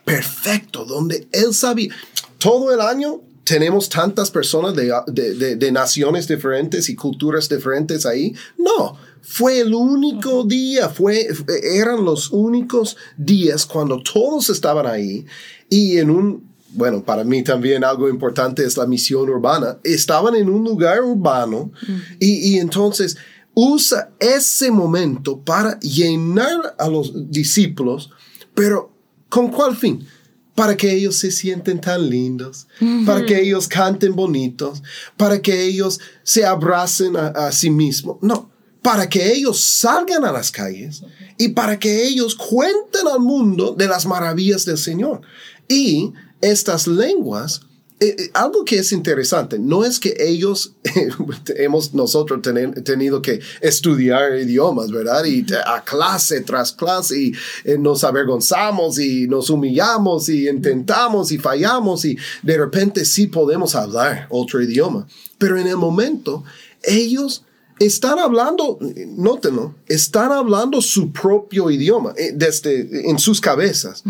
perfecto 0.03 0.85
donde 0.85 1.27
Él 1.31 1.53
sabía. 1.53 1.93
Todo 2.37 2.73
el 2.73 2.81
año 2.81 3.21
tenemos 3.43 3.89
tantas 3.89 4.31
personas 4.31 4.75
de, 4.75 4.91
de- 5.07 5.33
de- 5.35 5.55
de 5.55 5.71
naciones 5.71 6.27
diferentes 6.27 6.89
y 6.89 6.95
culturas 6.95 7.47
diferentes 7.47 8.05
ahí. 8.05 8.33
No, 8.57 8.97
fue 9.21 9.59
el 9.59 9.73
único 9.73 10.43
día, 10.43 10.89
fue, 10.89 11.27
eran 11.63 12.03
los 12.03 12.31
únicos 12.31 12.97
días 13.17 13.65
cuando 13.65 14.01
todos 14.01 14.49
estaban 14.49 14.87
ahí 14.87 15.25
y 15.69 15.97
en 15.97 16.09
un, 16.09 16.54
bueno, 16.75 17.03
para 17.03 17.23
mí 17.23 17.43
también 17.43 17.83
algo 17.83 18.09
importante 18.09 18.63
es 18.63 18.77
la 18.77 18.85
misión 18.85 19.29
urbana, 19.29 19.77
estaban 19.83 20.35
en 20.35 20.49
un 20.49 20.63
lugar 20.63 21.01
urbano 21.01 21.71
y, 22.19 22.53
y 22.53 22.59
entonces 22.59 23.17
usa 23.53 24.11
ese 24.19 24.69
momento 24.69 25.39
para 25.39 25.79
llenar 25.79 26.75
a 26.77 26.87
los 26.87 27.31
discípulos, 27.31 28.11
pero 28.53 28.91
¿con 29.29 29.49
cuál 29.49 29.75
fin? 29.75 30.05
Para 30.53 30.77
que 30.77 30.93
ellos 30.93 31.15
se 31.15 31.31
sienten 31.31 31.81
tan 31.81 32.09
lindos, 32.09 32.67
para 33.05 33.25
que 33.25 33.41
ellos 33.41 33.67
canten 33.67 34.15
bonitos, 34.15 34.83
para 35.17 35.41
que 35.41 35.63
ellos 35.63 35.99
se 36.23 36.45
abracen 36.45 37.17
a, 37.17 37.27
a 37.27 37.51
sí 37.51 37.69
mismos. 37.69 38.17
No, 38.21 38.49
para 38.85 39.09
que 39.09 39.33
ellos 39.33 39.59
salgan 39.59 40.23
a 40.25 40.31
las 40.31 40.51
calles 40.51 41.03
y 41.39 41.49
para 41.49 41.79
que 41.79 42.05
ellos 42.05 42.35
cuenten 42.35 43.07
al 43.11 43.19
mundo 43.19 43.73
de 43.75 43.87
las 43.87 44.05
maravillas 44.05 44.63
del 44.63 44.77
Señor. 44.77 45.21
Y 45.67 46.13
estas 46.41 46.87
lenguas 46.87 47.61
eh, 47.97 48.13
eh, 48.19 48.29
algo 48.33 48.65
que 48.65 48.77
es 48.79 48.91
interesante, 48.91 49.57
no 49.57 49.85
es 49.85 50.01
que 50.01 50.13
ellos 50.19 50.73
hemos 51.55 51.93
nosotros 51.93 52.41
tenido 52.83 53.21
que 53.21 53.39
estudiar 53.61 54.37
idiomas, 54.37 54.91
¿verdad? 54.91 55.23
Y 55.23 55.45
a 55.65 55.81
clase 55.81 56.41
tras 56.41 56.73
clase 56.73 57.17
y 57.17 57.33
eh, 57.63 57.77
nos 57.77 58.03
avergonzamos 58.03 58.99
y 58.99 59.27
nos 59.27 59.49
humillamos 59.49 60.27
y 60.27 60.49
intentamos 60.49 61.31
y 61.31 61.37
fallamos 61.37 62.03
y 62.03 62.17
de 62.43 62.57
repente 62.57 63.05
sí 63.05 63.27
podemos 63.27 63.75
hablar 63.75 64.27
otro 64.29 64.61
idioma. 64.61 65.07
Pero 65.37 65.57
en 65.57 65.67
el 65.67 65.77
momento, 65.77 66.43
ellos 66.83 67.45
están 67.79 68.19
hablando, 68.19 68.77
nótenlo, 69.15 69.73
están 69.87 70.33
hablando 70.33 70.81
su 70.81 71.13
propio 71.13 71.71
idioma 71.71 72.13
desde 72.33 73.09
en 73.09 73.19
sus 73.19 73.39
cabezas 73.39 74.03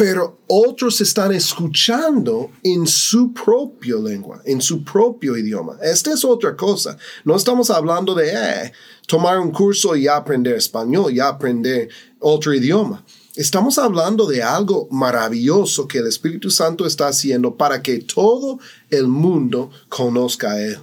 pero 0.00 0.38
otros 0.46 0.98
están 1.02 1.30
escuchando 1.30 2.52
en 2.62 2.86
su 2.86 3.34
propia 3.34 3.96
lengua, 3.96 4.40
en 4.46 4.62
su 4.62 4.82
propio 4.82 5.36
idioma. 5.36 5.76
Esta 5.82 6.14
es 6.14 6.24
otra 6.24 6.56
cosa. 6.56 6.96
No 7.22 7.36
estamos 7.36 7.68
hablando 7.68 8.14
de 8.14 8.32
eh, 8.32 8.72
tomar 9.06 9.38
un 9.38 9.50
curso 9.50 9.94
y 9.94 10.08
aprender 10.08 10.54
español, 10.54 11.12
y 11.12 11.20
aprender 11.20 11.90
otro 12.18 12.54
idioma. 12.54 13.04
Estamos 13.36 13.76
hablando 13.76 14.24
de 14.24 14.42
algo 14.42 14.88
maravilloso 14.90 15.86
que 15.86 15.98
el 15.98 16.06
Espíritu 16.06 16.50
Santo 16.50 16.86
está 16.86 17.08
haciendo 17.08 17.54
para 17.54 17.82
que 17.82 17.98
todo 17.98 18.58
el 18.90 19.06
mundo 19.06 19.70
conozca 19.88 20.52
a 20.52 20.60
Él. 20.60 20.78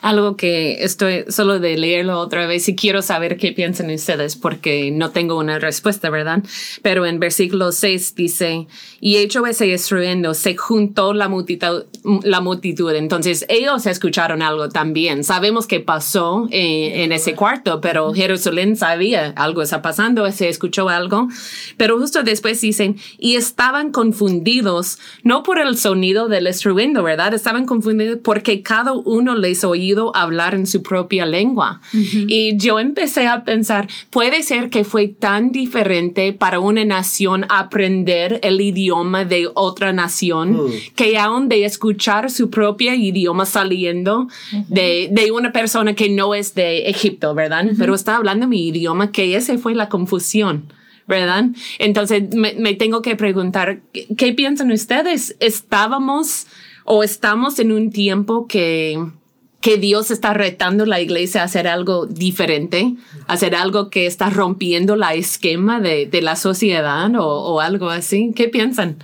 Algo 0.00 0.36
que 0.36 0.82
estoy 0.82 1.24
solo 1.28 1.58
de 1.58 1.76
leerlo 1.76 2.18
otra 2.18 2.46
vez 2.46 2.66
y 2.68 2.74
quiero 2.74 3.02
saber 3.02 3.36
qué 3.36 3.52
piensan 3.52 3.90
ustedes 3.90 4.36
porque 4.36 4.90
no 4.90 5.10
tengo 5.10 5.36
una 5.36 5.58
respuesta, 5.58 6.08
¿verdad? 6.08 6.42
Pero 6.82 7.04
en 7.04 7.20
versículo 7.20 7.72
6 7.72 8.14
dice, 8.14 8.66
y 9.00 9.16
hecho 9.16 9.44
ese 9.46 9.72
estruendo, 9.74 10.32
se 10.32 10.56
juntó 10.56 11.12
la 11.12 11.28
multitud, 11.28 11.84
la 12.22 12.40
multitud. 12.40 12.92
Entonces 12.94 13.44
ellos 13.50 13.84
escucharon 13.86 14.40
algo 14.40 14.70
también. 14.70 15.24
Sabemos 15.24 15.66
qué 15.66 15.80
pasó 15.80 16.48
eh, 16.50 17.04
en 17.04 17.12
ese 17.12 17.34
cuarto, 17.34 17.82
pero 17.82 18.14
Jerusalén 18.14 18.76
sabía 18.76 19.34
algo 19.36 19.60
está 19.60 19.82
pasando, 19.82 20.30
se 20.32 20.48
escuchó 20.48 20.88
algo. 20.88 21.28
Pero 21.76 21.98
justo 21.98 22.22
después 22.22 22.60
dicen, 22.60 22.96
y 23.18 23.36
estaban 23.36 23.92
confundidos, 23.92 24.98
no 25.22 25.42
por 25.42 25.58
el 25.58 25.76
sonido 25.76 26.28
del 26.28 26.46
estruendo, 26.46 27.02
¿verdad? 27.08 27.32
Estaban 27.32 27.64
confundidos 27.64 28.18
porque 28.22 28.62
cada 28.62 28.92
uno 28.92 29.34
les 29.34 29.64
oído 29.64 30.14
hablar 30.14 30.54
en 30.54 30.66
su 30.66 30.82
propia 30.82 31.24
lengua. 31.24 31.80
Y 31.92 32.58
yo 32.58 32.78
empecé 32.78 33.26
a 33.26 33.44
pensar, 33.44 33.88
puede 34.10 34.42
ser 34.42 34.68
que 34.68 34.84
fue 34.84 35.08
tan 35.08 35.50
diferente 35.50 36.34
para 36.34 36.60
una 36.60 36.84
nación 36.84 37.46
aprender 37.48 38.40
el 38.42 38.60
idioma 38.60 39.24
de 39.24 39.48
otra 39.54 39.94
nación 39.94 40.52
mm. 40.52 40.70
que 40.96 41.16
aún 41.16 41.48
de 41.48 41.64
escuchar 41.64 42.30
su 42.30 42.50
propio 42.50 42.92
idioma 42.92 43.46
saliendo 43.46 44.28
de, 44.68 45.08
de, 45.10 45.32
una 45.32 45.50
persona 45.50 45.94
que 45.94 46.10
no 46.10 46.34
es 46.34 46.54
de 46.54 46.90
Egipto, 46.90 47.34
¿verdad? 47.34 47.64
Pero 47.78 47.94
está 47.94 48.16
hablando 48.16 48.46
mi 48.46 48.68
idioma, 48.68 49.12
que 49.12 49.34
ese 49.34 49.56
fue 49.56 49.74
la 49.74 49.88
confusión. 49.88 50.70
¿verdad? 51.06 51.46
Entonces 51.78 52.34
me, 52.34 52.52
me, 52.52 52.74
tengo 52.74 53.00
que 53.00 53.16
preguntar, 53.16 53.80
¿qué 54.18 54.34
piensan 54.34 54.70
ustedes? 54.70 55.34
¿Estábamos 55.40 56.46
o 56.90 57.02
estamos 57.02 57.58
en 57.58 57.72
un 57.72 57.90
tiempo 57.90 58.46
que, 58.46 58.98
que 59.60 59.76
Dios 59.76 60.10
está 60.10 60.32
retando 60.32 60.86
la 60.86 61.00
iglesia 61.00 61.42
a 61.42 61.44
hacer 61.44 61.68
algo 61.68 62.06
diferente, 62.06 62.94
hacer 63.26 63.54
algo 63.54 63.90
que 63.90 64.06
está 64.06 64.30
rompiendo 64.30 64.96
la 64.96 65.14
esquema 65.14 65.80
de, 65.80 66.06
de 66.06 66.22
la 66.22 66.34
sociedad 66.34 67.14
o, 67.14 67.26
o 67.26 67.60
algo 67.60 67.90
así. 67.90 68.32
¿Qué 68.34 68.48
piensan? 68.48 68.98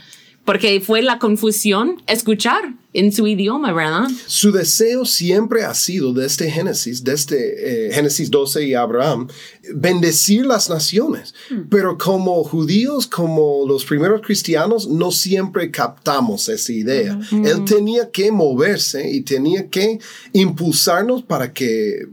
porque 0.45 0.81
fue 0.81 1.03
la 1.03 1.19
confusión 1.19 2.03
escuchar 2.07 2.75
en 2.94 3.12
su 3.12 3.26
idioma, 3.26 3.72
¿verdad? 3.72 4.08
Su 4.26 4.52
deseo 4.52 5.04
siempre 5.04 5.64
ha 5.64 5.74
sido 5.74 6.12
desde 6.12 6.48
Génesis, 6.48 7.02
desde 7.02 7.88
eh, 7.88 7.92
Génesis 7.92 8.30
12 8.30 8.68
y 8.68 8.74
Abraham, 8.74 9.28
bendecir 9.74 10.46
las 10.46 10.70
naciones. 10.70 11.34
Hmm. 11.50 11.62
Pero 11.68 11.98
como 11.98 12.42
judíos, 12.44 13.08
como 13.08 13.66
los 13.66 13.84
primeros 13.84 14.22
cristianos, 14.22 14.88
no 14.88 15.10
siempre 15.10 15.72
captamos 15.72 16.48
esa 16.48 16.72
idea. 16.72 17.18
Él 17.32 17.64
tenía 17.64 18.10
que 18.10 18.30
moverse 18.30 19.10
y 19.10 19.22
tenía 19.22 19.68
que 19.68 19.98
impulsarnos 20.32 21.24
para 21.24 21.52
que 21.52 22.06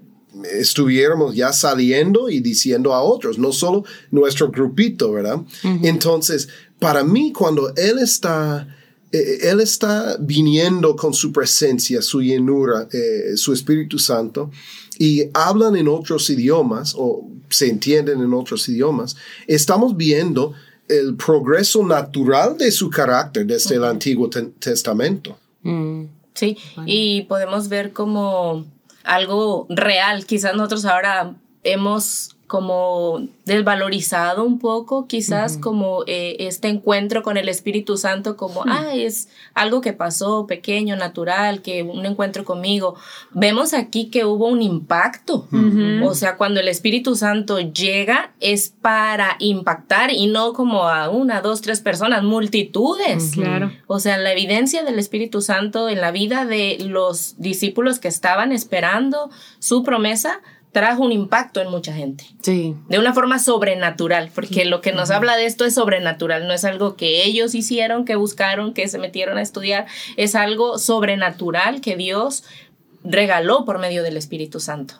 estuviéramos 0.51 1.35
ya 1.35 1.53
saliendo 1.53 2.29
y 2.29 2.39
diciendo 2.39 2.95
a 2.95 3.03
otros, 3.03 3.37
no 3.37 3.51
solo 3.51 3.83
nuestro 4.09 4.49
grupito, 4.49 5.11
¿verdad? 5.11 5.41
Entonces, 5.83 6.49
para 6.79 7.03
mí, 7.03 7.31
cuando 7.31 7.71
Él 7.75 7.99
está, 7.99 8.67
Él 9.11 9.59
está 9.59 10.17
viniendo 10.19 10.95
con 10.95 11.13
su 11.13 11.33
presencia, 11.33 12.01
su 12.01 12.21
llenura, 12.21 12.87
eh, 12.91 13.35
su 13.35 13.53
Espíritu 13.53 13.99
Santo, 13.99 14.51
y 14.97 15.23
hablan 15.33 15.75
en 15.75 15.87
otros 15.87 16.29
idiomas 16.29 16.93
o 16.97 17.27
se 17.49 17.69
entienden 17.69 18.21
en 18.21 18.33
otros 18.33 18.67
idiomas, 18.69 19.15
estamos 19.47 19.95
viendo 19.95 20.53
el 20.87 21.15
progreso 21.15 21.85
natural 21.85 22.57
de 22.57 22.71
su 22.71 22.89
carácter 22.89 23.45
desde 23.45 23.75
el 23.75 23.83
Antiguo 23.83 24.29
Testamento. 24.29 25.37
Mm. 25.63 26.05
sí, 26.33 26.57
y 26.85 27.21
podemos 27.23 27.69
ver 27.69 27.93
como 27.93 28.65
algo 29.03 29.67
real. 29.69 30.25
Quizás 30.25 30.55
nosotros 30.55 30.85
ahora 30.85 31.35
hemos 31.63 32.35
como 32.51 33.29
desvalorizado 33.45 34.43
un 34.43 34.59
poco, 34.59 35.07
quizás 35.07 35.57
como 35.57 36.03
eh, 36.05 36.35
este 36.39 36.67
encuentro 36.67 37.23
con 37.23 37.37
el 37.37 37.47
Espíritu 37.47 37.95
Santo, 37.95 38.35
como, 38.35 38.65
ah, 38.67 38.93
es 38.93 39.29
algo 39.53 39.79
que 39.79 39.93
pasó 39.93 40.47
pequeño, 40.47 40.97
natural, 40.97 41.61
que 41.61 41.81
un 41.81 42.05
encuentro 42.05 42.43
conmigo. 42.43 42.95
Vemos 43.31 43.73
aquí 43.73 44.09
que 44.09 44.25
hubo 44.25 44.49
un 44.49 44.61
impacto. 44.61 45.47
O 46.03 46.13
sea, 46.13 46.35
cuando 46.35 46.59
el 46.59 46.67
Espíritu 46.67 47.15
Santo 47.15 47.57
llega 47.57 48.33
es 48.41 48.73
para 48.81 49.37
impactar 49.39 50.11
y 50.11 50.27
no 50.27 50.51
como 50.51 50.89
a 50.89 51.09
una, 51.09 51.39
dos, 51.39 51.61
tres 51.61 51.79
personas, 51.79 52.21
multitudes. 52.21 53.31
Claro. 53.31 53.71
O 53.87 53.99
sea, 53.99 54.17
la 54.17 54.33
evidencia 54.33 54.83
del 54.83 54.99
Espíritu 54.99 55.41
Santo 55.41 55.87
en 55.87 56.01
la 56.01 56.11
vida 56.11 56.45
de 56.45 56.79
los 56.81 57.35
discípulos 57.37 57.99
que 57.99 58.09
estaban 58.09 58.51
esperando 58.51 59.29
su 59.59 59.83
promesa 59.83 60.41
trajo 60.71 61.03
un 61.03 61.11
impacto 61.11 61.61
en 61.61 61.69
mucha 61.69 61.93
gente. 61.93 62.25
Sí. 62.41 62.75
De 62.87 62.97
una 62.97 63.13
forma 63.13 63.39
sobrenatural, 63.39 64.31
porque 64.33 64.65
lo 64.65 64.81
que 64.81 64.93
nos 64.93 65.11
habla 65.11 65.35
de 65.35 65.45
esto 65.45 65.65
es 65.65 65.75
sobrenatural, 65.75 66.47
no 66.47 66.53
es 66.53 66.63
algo 66.63 66.95
que 66.95 67.25
ellos 67.25 67.55
hicieron, 67.55 68.05
que 68.05 68.15
buscaron, 68.15 68.73
que 68.73 68.87
se 68.87 68.97
metieron 68.97 69.37
a 69.37 69.41
estudiar, 69.41 69.85
es 70.15 70.35
algo 70.35 70.77
sobrenatural 70.77 71.81
que 71.81 71.97
Dios 71.97 72.45
regaló 73.03 73.65
por 73.65 73.79
medio 73.79 74.03
del 74.03 74.15
Espíritu 74.15 74.59
Santo. 74.59 74.95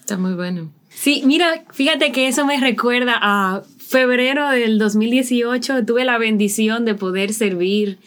Está 0.00 0.16
muy 0.18 0.34
bueno. 0.34 0.70
Sí, 0.88 1.22
mira, 1.24 1.64
fíjate 1.72 2.12
que 2.12 2.28
eso 2.28 2.46
me 2.46 2.60
recuerda 2.60 3.18
a 3.20 3.62
febrero 3.78 4.48
del 4.50 4.78
2018, 4.78 5.84
tuve 5.84 6.04
la 6.04 6.18
bendición 6.18 6.84
de 6.84 6.94
poder 6.94 7.32
servir 7.32 7.98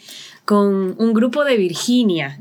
con 0.44 0.94
un 0.98 1.12
grupo 1.12 1.44
de 1.44 1.56
Virginia. 1.56 2.40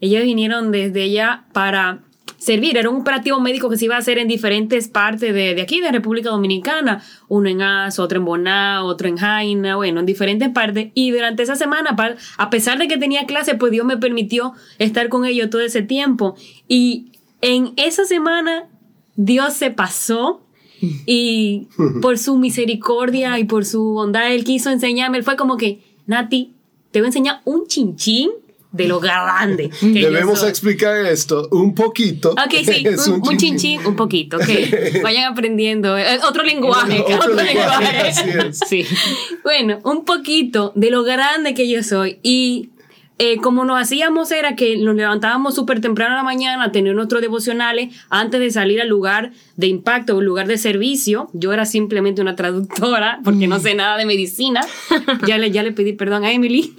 Ellos 0.00 0.22
vinieron 0.22 0.70
desde 0.70 1.04
allá 1.04 1.44
para 1.52 2.02
servir. 2.46 2.76
Era 2.76 2.88
un 2.88 3.00
operativo 3.00 3.40
médico 3.40 3.68
que 3.68 3.76
se 3.76 3.86
iba 3.86 3.96
a 3.96 3.98
hacer 3.98 4.18
en 4.18 4.28
diferentes 4.28 4.88
partes 4.88 5.34
de, 5.34 5.54
de 5.54 5.60
aquí, 5.60 5.80
de 5.80 5.90
República 5.90 6.30
Dominicana. 6.30 7.02
Uno 7.28 7.48
en 7.48 7.60
As, 7.60 7.98
otro 7.98 8.18
en 8.18 8.24
Boná, 8.24 8.84
otro 8.84 9.08
en 9.08 9.16
Jaina, 9.16 9.76
bueno, 9.76 10.00
en 10.00 10.06
diferentes 10.06 10.48
partes. 10.50 10.90
Y 10.94 11.10
durante 11.10 11.42
esa 11.42 11.56
semana, 11.56 11.96
a 12.38 12.50
pesar 12.50 12.78
de 12.78 12.88
que 12.88 12.96
tenía 12.96 13.26
clase, 13.26 13.56
pues 13.56 13.72
Dios 13.72 13.84
me 13.84 13.96
permitió 13.96 14.52
estar 14.78 15.08
con 15.08 15.24
ellos 15.24 15.50
todo 15.50 15.60
ese 15.60 15.82
tiempo. 15.82 16.36
Y 16.68 17.12
en 17.42 17.72
esa 17.76 18.04
semana, 18.04 18.68
Dios 19.16 19.54
se 19.54 19.70
pasó 19.70 20.46
y 20.80 21.66
por 22.00 22.16
su 22.16 22.38
misericordia 22.38 23.38
y 23.40 23.44
por 23.44 23.64
su 23.64 23.82
bondad, 23.82 24.32
Él 24.32 24.44
quiso 24.44 24.70
enseñarme. 24.70 25.18
Él 25.18 25.24
fue 25.24 25.36
como 25.36 25.56
que, 25.56 25.80
Nati, 26.06 26.54
te 26.92 27.00
voy 27.00 27.06
a 27.06 27.08
enseñar 27.08 27.40
un 27.44 27.66
chinchín 27.66 28.30
de 28.72 28.88
lo 28.88 29.00
grande. 29.00 29.70
Debemos 29.80 30.42
explicar 30.42 30.96
esto 31.06 31.48
un 31.50 31.74
poquito. 31.74 32.32
Ok, 32.32 32.54
sí, 32.64 32.86
un, 33.10 33.22
un, 33.26 33.36
chinchín, 33.36 33.86
un 33.86 33.96
poquito, 33.96 34.36
ok. 34.36 34.48
Vayan 35.02 35.32
aprendiendo. 35.32 35.96
Eh, 35.96 36.18
otro 36.28 36.42
lenguaje. 36.42 37.00
otro, 37.00 37.34
lenguaje. 37.34 38.52
Sí. 38.52 38.86
Bueno, 39.42 39.78
un 39.84 40.04
poquito 40.04 40.72
de 40.74 40.90
lo 40.90 41.02
grande 41.02 41.54
que 41.54 41.68
yo 41.68 41.82
soy 41.82 42.18
y 42.22 42.70
eh, 43.18 43.38
como 43.38 43.64
nos 43.64 43.80
hacíamos 43.80 44.30
era 44.30 44.56
que 44.56 44.76
nos 44.76 44.94
levantábamos 44.94 45.54
súper 45.54 45.80
temprano 45.80 46.14
a 46.14 46.16
la 46.18 46.22
mañana 46.22 46.64
a 46.64 46.72
tener 46.72 46.94
nuestros 46.94 47.22
devocionales 47.22 47.94
antes 48.10 48.40
de 48.40 48.50
salir 48.50 48.80
al 48.80 48.88
lugar 48.88 49.32
de 49.56 49.68
impacto, 49.68 50.18
un 50.18 50.24
lugar 50.26 50.46
de 50.46 50.58
servicio. 50.58 51.30
Yo 51.32 51.52
era 51.52 51.64
simplemente 51.64 52.20
una 52.20 52.36
traductora 52.36 53.20
porque 53.24 53.46
no 53.46 53.58
sé 53.58 53.74
nada 53.74 53.96
de 53.96 54.04
medicina. 54.04 54.60
ya, 55.26 55.38
le, 55.38 55.50
ya 55.50 55.62
le 55.62 55.72
pedí 55.72 55.94
perdón 55.94 56.24
a 56.24 56.32
Emily. 56.32 56.74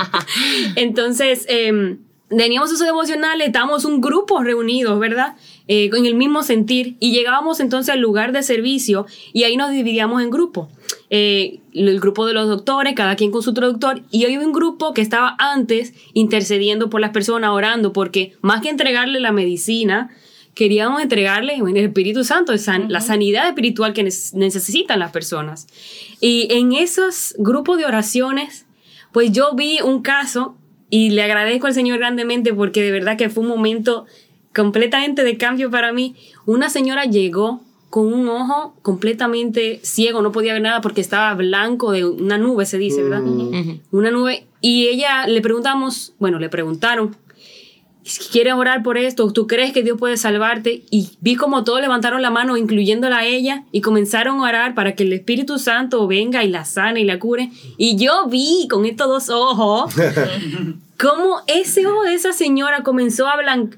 Entonces, 0.74 1.46
eh, 1.48 1.98
teníamos 2.36 2.70
esos 2.70 2.86
devocionales, 2.86 3.48
estábamos 3.48 3.84
un 3.84 4.00
grupo 4.00 4.42
reunidos, 4.42 4.98
¿verdad? 4.98 5.36
Eh, 5.68 5.90
en 5.92 6.06
el 6.06 6.14
mismo 6.14 6.42
sentir 6.42 6.96
y 7.00 7.12
llegábamos 7.12 7.60
entonces 7.60 7.92
al 7.92 8.00
lugar 8.00 8.32
de 8.32 8.42
servicio 8.42 9.06
y 9.32 9.44
ahí 9.44 9.56
nos 9.56 9.70
dividíamos 9.70 10.22
en 10.22 10.30
grupos. 10.30 10.68
Eh, 11.10 11.60
el 11.72 12.00
grupo 12.00 12.26
de 12.26 12.32
los 12.32 12.48
doctores, 12.48 12.94
cada 12.94 13.16
quien 13.16 13.30
con 13.30 13.42
su 13.42 13.54
traductor, 13.54 14.02
y 14.10 14.24
hay 14.24 14.36
un 14.36 14.52
grupo 14.52 14.94
que 14.94 15.02
estaba 15.02 15.36
antes 15.38 15.94
intercediendo 16.14 16.90
por 16.90 17.00
las 17.00 17.10
personas, 17.10 17.50
orando, 17.50 17.92
porque 17.92 18.34
más 18.40 18.60
que 18.60 18.68
entregarle 18.68 19.20
la 19.20 19.32
medicina, 19.32 20.10
queríamos 20.54 21.00
entregarle 21.02 21.54
el 21.54 21.76
Espíritu 21.76 22.24
Santo, 22.24 22.52
la 22.88 23.00
sanidad 23.00 23.48
espiritual 23.48 23.92
que 23.92 24.02
necesitan 24.02 24.98
las 24.98 25.10
personas. 25.10 25.66
Y 26.20 26.48
en 26.50 26.72
esos 26.72 27.34
grupos 27.38 27.78
de 27.78 27.86
oraciones, 27.86 28.66
pues 29.12 29.32
yo 29.32 29.54
vi 29.54 29.80
un 29.80 30.02
caso 30.02 30.56
y 30.90 31.10
le 31.10 31.22
agradezco 31.22 31.66
al 31.66 31.74
Señor 31.74 31.98
grandemente 31.98 32.52
porque 32.52 32.82
de 32.82 32.90
verdad 32.90 33.16
que 33.16 33.30
fue 33.30 33.44
un 33.44 33.48
momento 33.48 34.06
completamente 34.54 35.24
de 35.24 35.36
cambio 35.38 35.70
para 35.70 35.92
mí. 35.92 36.16
Una 36.46 36.68
señora 36.68 37.04
llegó 37.04 37.62
con 37.90 38.12
un 38.12 38.28
ojo 38.28 38.74
completamente 38.82 39.80
ciego, 39.82 40.22
no 40.22 40.30
podía 40.30 40.52
ver 40.52 40.62
nada 40.62 40.80
porque 40.80 41.00
estaba 41.00 41.34
blanco 41.34 41.90
de 41.90 42.04
una 42.04 42.38
nube, 42.38 42.64
se 42.64 42.78
dice, 42.78 43.02
¿verdad? 43.02 43.22
Una 43.90 44.10
nube. 44.12 44.46
Y 44.60 44.86
ella 44.86 45.26
le 45.26 45.42
preguntamos, 45.42 46.14
bueno, 46.20 46.38
le 46.38 46.48
preguntaron, 46.48 47.16
¿quieres 48.30 48.54
orar 48.54 48.84
por 48.84 48.96
esto? 48.96 49.32
¿Tú 49.32 49.48
crees 49.48 49.72
que 49.72 49.82
Dios 49.82 49.98
puede 49.98 50.16
salvarte? 50.16 50.84
Y 50.90 51.10
vi 51.20 51.34
como 51.34 51.64
todos 51.64 51.80
levantaron 51.80 52.22
la 52.22 52.30
mano, 52.30 52.56
incluyéndola 52.56 53.18
a 53.18 53.26
ella, 53.26 53.64
y 53.72 53.80
comenzaron 53.80 54.38
a 54.38 54.44
orar 54.44 54.74
para 54.76 54.94
que 54.94 55.02
el 55.02 55.12
Espíritu 55.12 55.58
Santo 55.58 56.06
venga 56.06 56.44
y 56.44 56.48
la 56.48 56.64
sane 56.64 57.00
y 57.00 57.04
la 57.04 57.18
cure. 57.18 57.50
Y 57.76 57.96
yo 57.96 58.26
vi 58.28 58.68
con 58.70 58.86
estos 58.86 59.08
dos 59.08 59.30
ojos 59.30 59.94
cómo 61.00 61.40
ese 61.46 61.86
ojo 61.86 62.02
de 62.02 62.14
esa 62.14 62.34
señora 62.34 62.82
comenzó 62.82 63.26
a, 63.26 63.36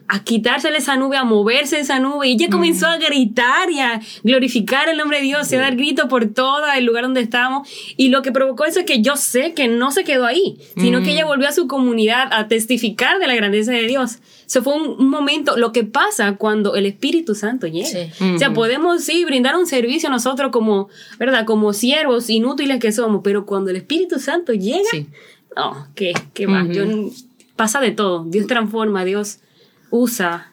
a 0.09 0.25
quitársele 0.25 0.79
esa 0.79 0.97
nube, 0.97 1.17
a 1.17 1.25
moverse 1.25 1.79
esa 1.79 2.00
nube, 2.00 2.29
y 2.29 2.33
ella 2.33 2.49
comenzó 2.50 2.88
a 2.88 2.97
gritar 2.97 3.71
y 3.71 3.79
a 3.79 4.00
glorificar 4.25 4.88
el 4.88 4.99
nombre 4.99 5.19
de 5.19 5.25
Dios 5.25 5.52
y 5.52 5.57
a 5.57 5.61
dar 5.61 5.76
grito 5.76 6.09
por 6.09 6.26
todo 6.26 6.64
el 6.76 6.85
lugar 6.85 7.05
donde 7.05 7.21
estábamos. 7.21 7.69
Y 7.97 8.09
lo 8.09 8.23
que 8.23 8.33
provocó 8.33 8.64
eso 8.64 8.81
es 8.81 8.87
que 8.87 9.02
yo 9.02 9.17
sé 9.17 9.55
que 9.55 9.69
no 9.69 9.93
se 9.93 10.02
quedó 10.02 10.26
ahí, 10.26 10.59
sino 10.76 11.02
que 11.02 11.12
ella 11.12 11.25
volvió 11.25 11.49
a 11.49 11.52
su 11.52 11.69
comunidad 11.69 12.29
a 12.33 12.49
testificar 12.49 13.21
de 13.21 13.29
la 13.29 13.37
grandeza 13.37 13.71
de 13.71 13.87
Dios. 13.87 14.19
Eso 14.47 14.62
fue 14.64 14.75
un, 14.75 15.09
momento, 15.09 15.57
lo 15.57 15.73
que 15.73 15.85
pasa 15.85 16.37
cuando 16.37 16.75
el 16.75 16.87
Espíritu 16.87 17.37
Santo 17.37 17.69
llega. 17.69 18.12
O 18.35 18.38
sea, 18.38 18.52
podemos 18.52 19.05
sí 19.05 19.25
brindar 19.25 19.57
un 19.57 19.67
servicio 19.67 20.09
a 20.09 20.12
nosotros 20.12 20.50
como, 20.50 20.88
¿verdad? 21.19 21.47
Como 21.47 21.73
siervos 21.73 22.29
inútiles 22.29 22.81
que 22.81 22.91
somos, 22.91 23.21
pero 23.23 23.47
cuando 23.47 23.71
el 23.71 23.76
Espíritu 23.76 24.19
Santo 24.19 24.52
llega, 24.52 24.91
no, 25.57 25.89
¿qué, 25.95 26.13
qué 26.35 26.47
más? 26.47 26.69
pasa 27.57 27.81
de 27.81 27.93
todo. 27.93 28.25
Dios 28.25 28.47
transforma, 28.47 29.05
Dios 29.05 29.39
usa 29.91 30.53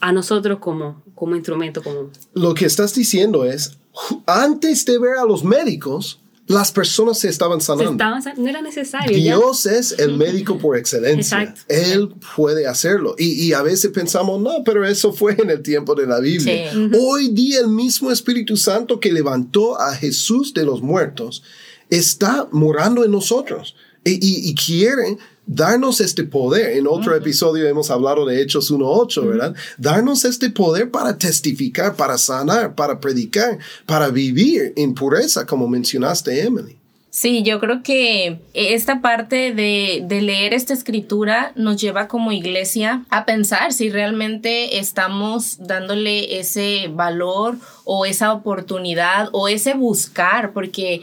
a 0.00 0.12
nosotros 0.12 0.58
como, 0.58 1.02
como 1.14 1.36
instrumento. 1.36 1.82
Como... 1.82 2.10
Lo 2.34 2.54
que 2.54 2.66
estás 2.66 2.94
diciendo 2.94 3.44
es, 3.44 3.78
antes 4.26 4.84
de 4.84 4.98
ver 4.98 5.16
a 5.18 5.24
los 5.24 5.44
médicos, 5.44 6.20
las 6.46 6.72
personas 6.72 7.18
se 7.18 7.28
estaban 7.28 7.60
sanando. 7.60 8.04
no 8.36 8.48
era 8.48 8.60
necesario. 8.60 9.16
Dios 9.16 9.66
es 9.66 9.96
el 10.00 10.16
médico 10.16 10.58
por 10.58 10.76
excelencia. 10.76 11.54
Él 11.68 12.12
puede 12.34 12.66
hacerlo. 12.66 13.14
Y, 13.16 13.52
a 13.52 13.62
veces 13.62 13.92
pensamos, 13.92 14.40
no, 14.40 14.64
pero 14.64 14.84
eso 14.84 15.12
fue 15.12 15.36
en 15.38 15.50
el 15.50 15.62
tiempo 15.62 15.94
de 15.94 16.06
la 16.06 16.18
Biblia. 16.18 16.72
Hoy 16.98 17.28
día 17.28 17.60
el 17.60 17.68
mismo 17.68 18.10
Espíritu 18.10 18.56
Santo 18.56 18.98
que 18.98 19.12
levantó 19.12 19.80
a 19.80 19.94
Jesús 19.94 20.52
de 20.52 20.64
los 20.64 20.82
muertos 20.82 21.44
está 21.88 22.48
morando 22.50 23.04
en 23.04 23.12
nosotros 23.12 23.76
y, 24.04 24.54
quiere 24.54 25.18
darnos 25.46 26.00
este 26.00 26.24
poder. 26.24 26.76
En 26.76 26.86
otro 26.86 27.14
episodio 27.14 27.66
hemos 27.66 27.90
hablado 27.90 28.24
de 28.24 28.40
Hechos 28.40 28.72
1.8, 28.72 29.26
¿verdad? 29.26 29.54
Darnos 29.78 30.24
este 30.24 30.50
poder 30.50 30.90
para 30.90 31.18
testificar, 31.18 31.96
para 31.96 32.18
sanar, 32.18 32.74
para 32.74 33.00
predicar, 33.00 33.58
para 33.86 34.08
vivir 34.08 34.72
en 34.76 34.94
pureza, 34.94 35.46
como 35.46 35.68
mencionaste, 35.68 36.42
Emily. 36.42 36.76
Sí, 37.12 37.42
yo 37.42 37.58
creo 37.58 37.82
que 37.82 38.38
esta 38.54 39.00
parte 39.00 39.52
de, 39.52 40.04
de, 40.06 40.22
leer 40.22 40.54
esta 40.54 40.72
escritura 40.72 41.50
nos 41.56 41.80
lleva 41.80 42.06
como 42.06 42.30
iglesia 42.30 43.04
a 43.10 43.24
pensar 43.26 43.72
si 43.72 43.90
realmente 43.90 44.78
estamos 44.78 45.56
dándole 45.58 46.38
ese 46.38 46.88
valor 46.88 47.56
o 47.84 48.06
esa 48.06 48.32
oportunidad 48.32 49.28
o 49.32 49.48
ese 49.48 49.74
buscar, 49.74 50.52
porque 50.52 51.02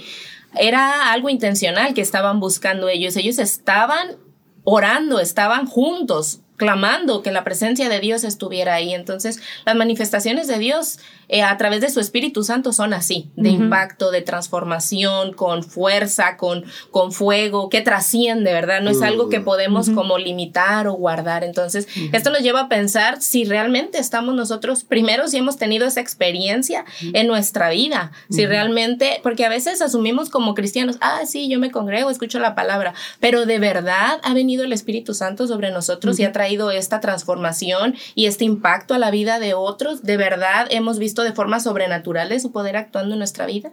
era 0.55 1.11
algo 1.11 1.29
intencional 1.29 1.93
que 1.93 2.01
estaban 2.01 2.39
buscando 2.39 2.89
ellos. 2.89 3.15
Ellos 3.15 3.39
estaban 3.39 4.17
orando, 4.63 5.19
estaban 5.19 5.65
juntos, 5.65 6.41
clamando 6.57 7.21
que 7.21 7.31
la 7.31 7.43
presencia 7.43 7.87
de 7.87 7.99
Dios 7.99 8.23
estuviera 8.23 8.73
ahí. 8.73 8.93
Entonces, 8.93 9.39
las 9.65 9.75
manifestaciones 9.75 10.47
de 10.47 10.57
Dios 10.57 10.99
eh, 11.29 11.43
a 11.43 11.55
través 11.57 11.81
de 11.81 11.89
su 11.89 11.99
Espíritu 11.99 12.43
Santo 12.43 12.73
son 12.73 12.93
así, 12.93 13.29
de 13.35 13.49
impacto, 13.49 14.11
de 14.11 14.21
transformación, 14.21 15.33
con 15.33 15.63
fuerza, 15.63 16.35
con, 16.35 16.65
con 16.89 17.11
fuego, 17.11 17.69
que 17.69 17.81
trasciende, 17.81 18.53
¿verdad? 18.53 18.81
No 18.81 18.89
es 18.89 19.01
algo 19.01 19.29
que 19.29 19.39
podemos 19.39 19.89
como 19.89 20.17
limitar 20.17 20.87
o 20.87 20.93
guardar. 20.93 21.43
Entonces, 21.43 21.87
esto 22.11 22.31
nos 22.31 22.41
lleva 22.41 22.61
a 22.61 22.69
pensar 22.69 23.21
si 23.21 23.45
realmente 23.45 23.99
estamos 23.99 24.33
nosotros, 24.33 24.83
primero, 24.83 25.27
si 25.27 25.37
hemos 25.37 25.57
tenido 25.57 25.85
esa 25.85 26.01
experiencia 26.01 26.85
en 27.13 27.27
nuestra 27.27 27.69
vida, 27.69 28.11
si 28.29 28.45
realmente, 28.45 29.19
porque 29.21 29.45
a 29.45 29.49
veces 29.49 29.81
asumimos 29.81 30.29
como 30.29 30.55
cristianos, 30.55 30.97
ah, 31.01 31.21
sí, 31.27 31.49
yo 31.49 31.59
me 31.59 31.71
congrego, 31.71 32.09
escucho 32.09 32.39
la 32.39 32.55
palabra, 32.55 32.93
pero 33.19 33.45
de 33.45 33.59
verdad 33.59 34.19
ha 34.23 34.33
venido 34.33 34.63
el 34.63 34.73
Espíritu 34.73 35.13
Santo 35.13 35.45
sobre 35.45 35.71
nosotros 35.71 36.19
y 36.19 36.23
ha 36.23 36.31
traído 36.31 36.46
esta 36.47 36.99
transformación 36.99 37.95
y 38.15 38.25
este 38.25 38.45
impacto 38.45 38.93
a 38.93 38.97
la 38.97 39.11
vida 39.11 39.39
de 39.39 39.53
otros, 39.53 40.03
de 40.03 40.17
verdad 40.17 40.67
hemos 40.69 40.99
visto 40.99 41.23
de 41.23 41.33
forma 41.33 41.59
sobrenatural 41.59 42.31
su 42.39 42.51
poder 42.51 42.77
actuando 42.77 43.13
en 43.13 43.19
nuestra 43.19 43.45
vida? 43.45 43.71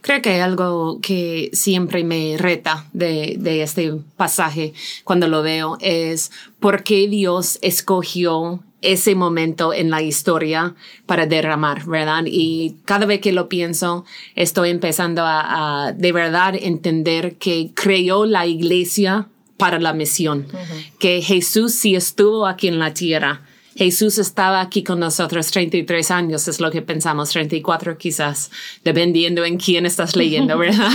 Creo 0.00 0.22
que 0.22 0.40
algo 0.40 0.98
que 1.00 1.50
siempre 1.52 2.04
me 2.04 2.36
reta 2.38 2.86
de, 2.92 3.36
de 3.38 3.62
este 3.62 3.92
pasaje 4.16 4.72
cuando 5.04 5.28
lo 5.28 5.42
veo 5.42 5.78
es 5.80 6.30
por 6.60 6.82
qué 6.82 7.08
Dios 7.08 7.58
escogió 7.62 8.62
ese 8.82 9.14
momento 9.14 9.72
en 9.72 9.90
la 9.90 10.02
historia 10.02 10.74
para 11.06 11.26
derramar, 11.26 11.86
¿verdad? 11.86 12.24
Y 12.26 12.76
cada 12.84 13.06
vez 13.06 13.20
que 13.20 13.32
lo 13.32 13.48
pienso, 13.48 14.04
estoy 14.34 14.70
empezando 14.70 15.22
a, 15.24 15.92
de 15.96 16.12
verdad 16.12 16.54
entender 16.54 17.36
que 17.36 17.70
creó 17.74 18.26
la 18.26 18.46
iglesia 18.46 19.28
para 19.56 19.78
la 19.78 19.92
misión, 19.92 20.46
que 20.98 21.22
Jesús 21.22 21.74
sí 21.74 21.94
estuvo 21.94 22.46
aquí 22.46 22.68
en 22.68 22.78
la 22.78 22.92
tierra, 22.94 23.42
Jesús 23.76 24.16
estaba 24.16 24.62
aquí 24.62 24.82
con 24.82 25.00
nosotros 25.00 25.50
33 25.50 26.10
años, 26.10 26.48
es 26.48 26.60
lo 26.60 26.70
que 26.70 26.80
pensamos, 26.80 27.28
34 27.30 27.98
quizás, 27.98 28.50
dependiendo 28.82 29.44
en 29.44 29.58
quién 29.58 29.84
estás 29.84 30.16
leyendo, 30.16 30.56
¿verdad? 30.58 30.88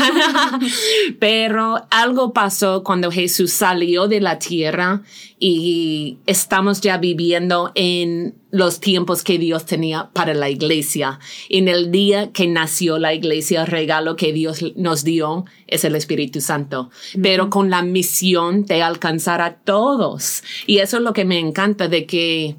Pero 1.20 1.86
algo 1.92 2.34
pasó 2.34 2.84
cuando 2.84 3.12
Jesús 3.12 3.52
salió 3.52 4.08
de 4.08 4.20
la 4.20 4.40
tierra 4.40 5.04
y 5.38 6.18
estamos 6.26 6.82
ya 6.82 6.98
viviendo 6.98 7.72
en 7.76 8.34
los 8.52 8.80
tiempos 8.80 9.24
que 9.24 9.38
Dios 9.38 9.66
tenía 9.66 10.12
para 10.14 10.34
la 10.34 10.50
iglesia. 10.50 11.20
En 11.50 11.68
el 11.68 11.92
día 11.92 12.32
que 12.32 12.48
nació 12.48 13.00
la 13.00 13.14
iglesia, 13.14 13.62
el 13.62 13.68
regalo 13.68 14.16
que 14.16 14.34
Dios 14.34 14.64
nos 14.76 15.04
dio 15.04 15.46
es 15.68 15.84
el 15.86 15.96
Espíritu 15.96 16.42
Santo, 16.42 16.90
pero 17.22 17.50
con 17.50 17.70
la 17.70 17.82
misión 17.82 18.66
de 18.66 18.84
alcanzar 18.84 19.42
a 19.42 19.56
todos. 19.56 20.44
Y 20.68 20.80
eso 20.80 20.98
es 20.98 21.04
lo 21.04 21.14
que 21.14 21.26
me 21.26 21.40
encanta 21.40 21.88
de 21.88 22.06
que 22.06 22.56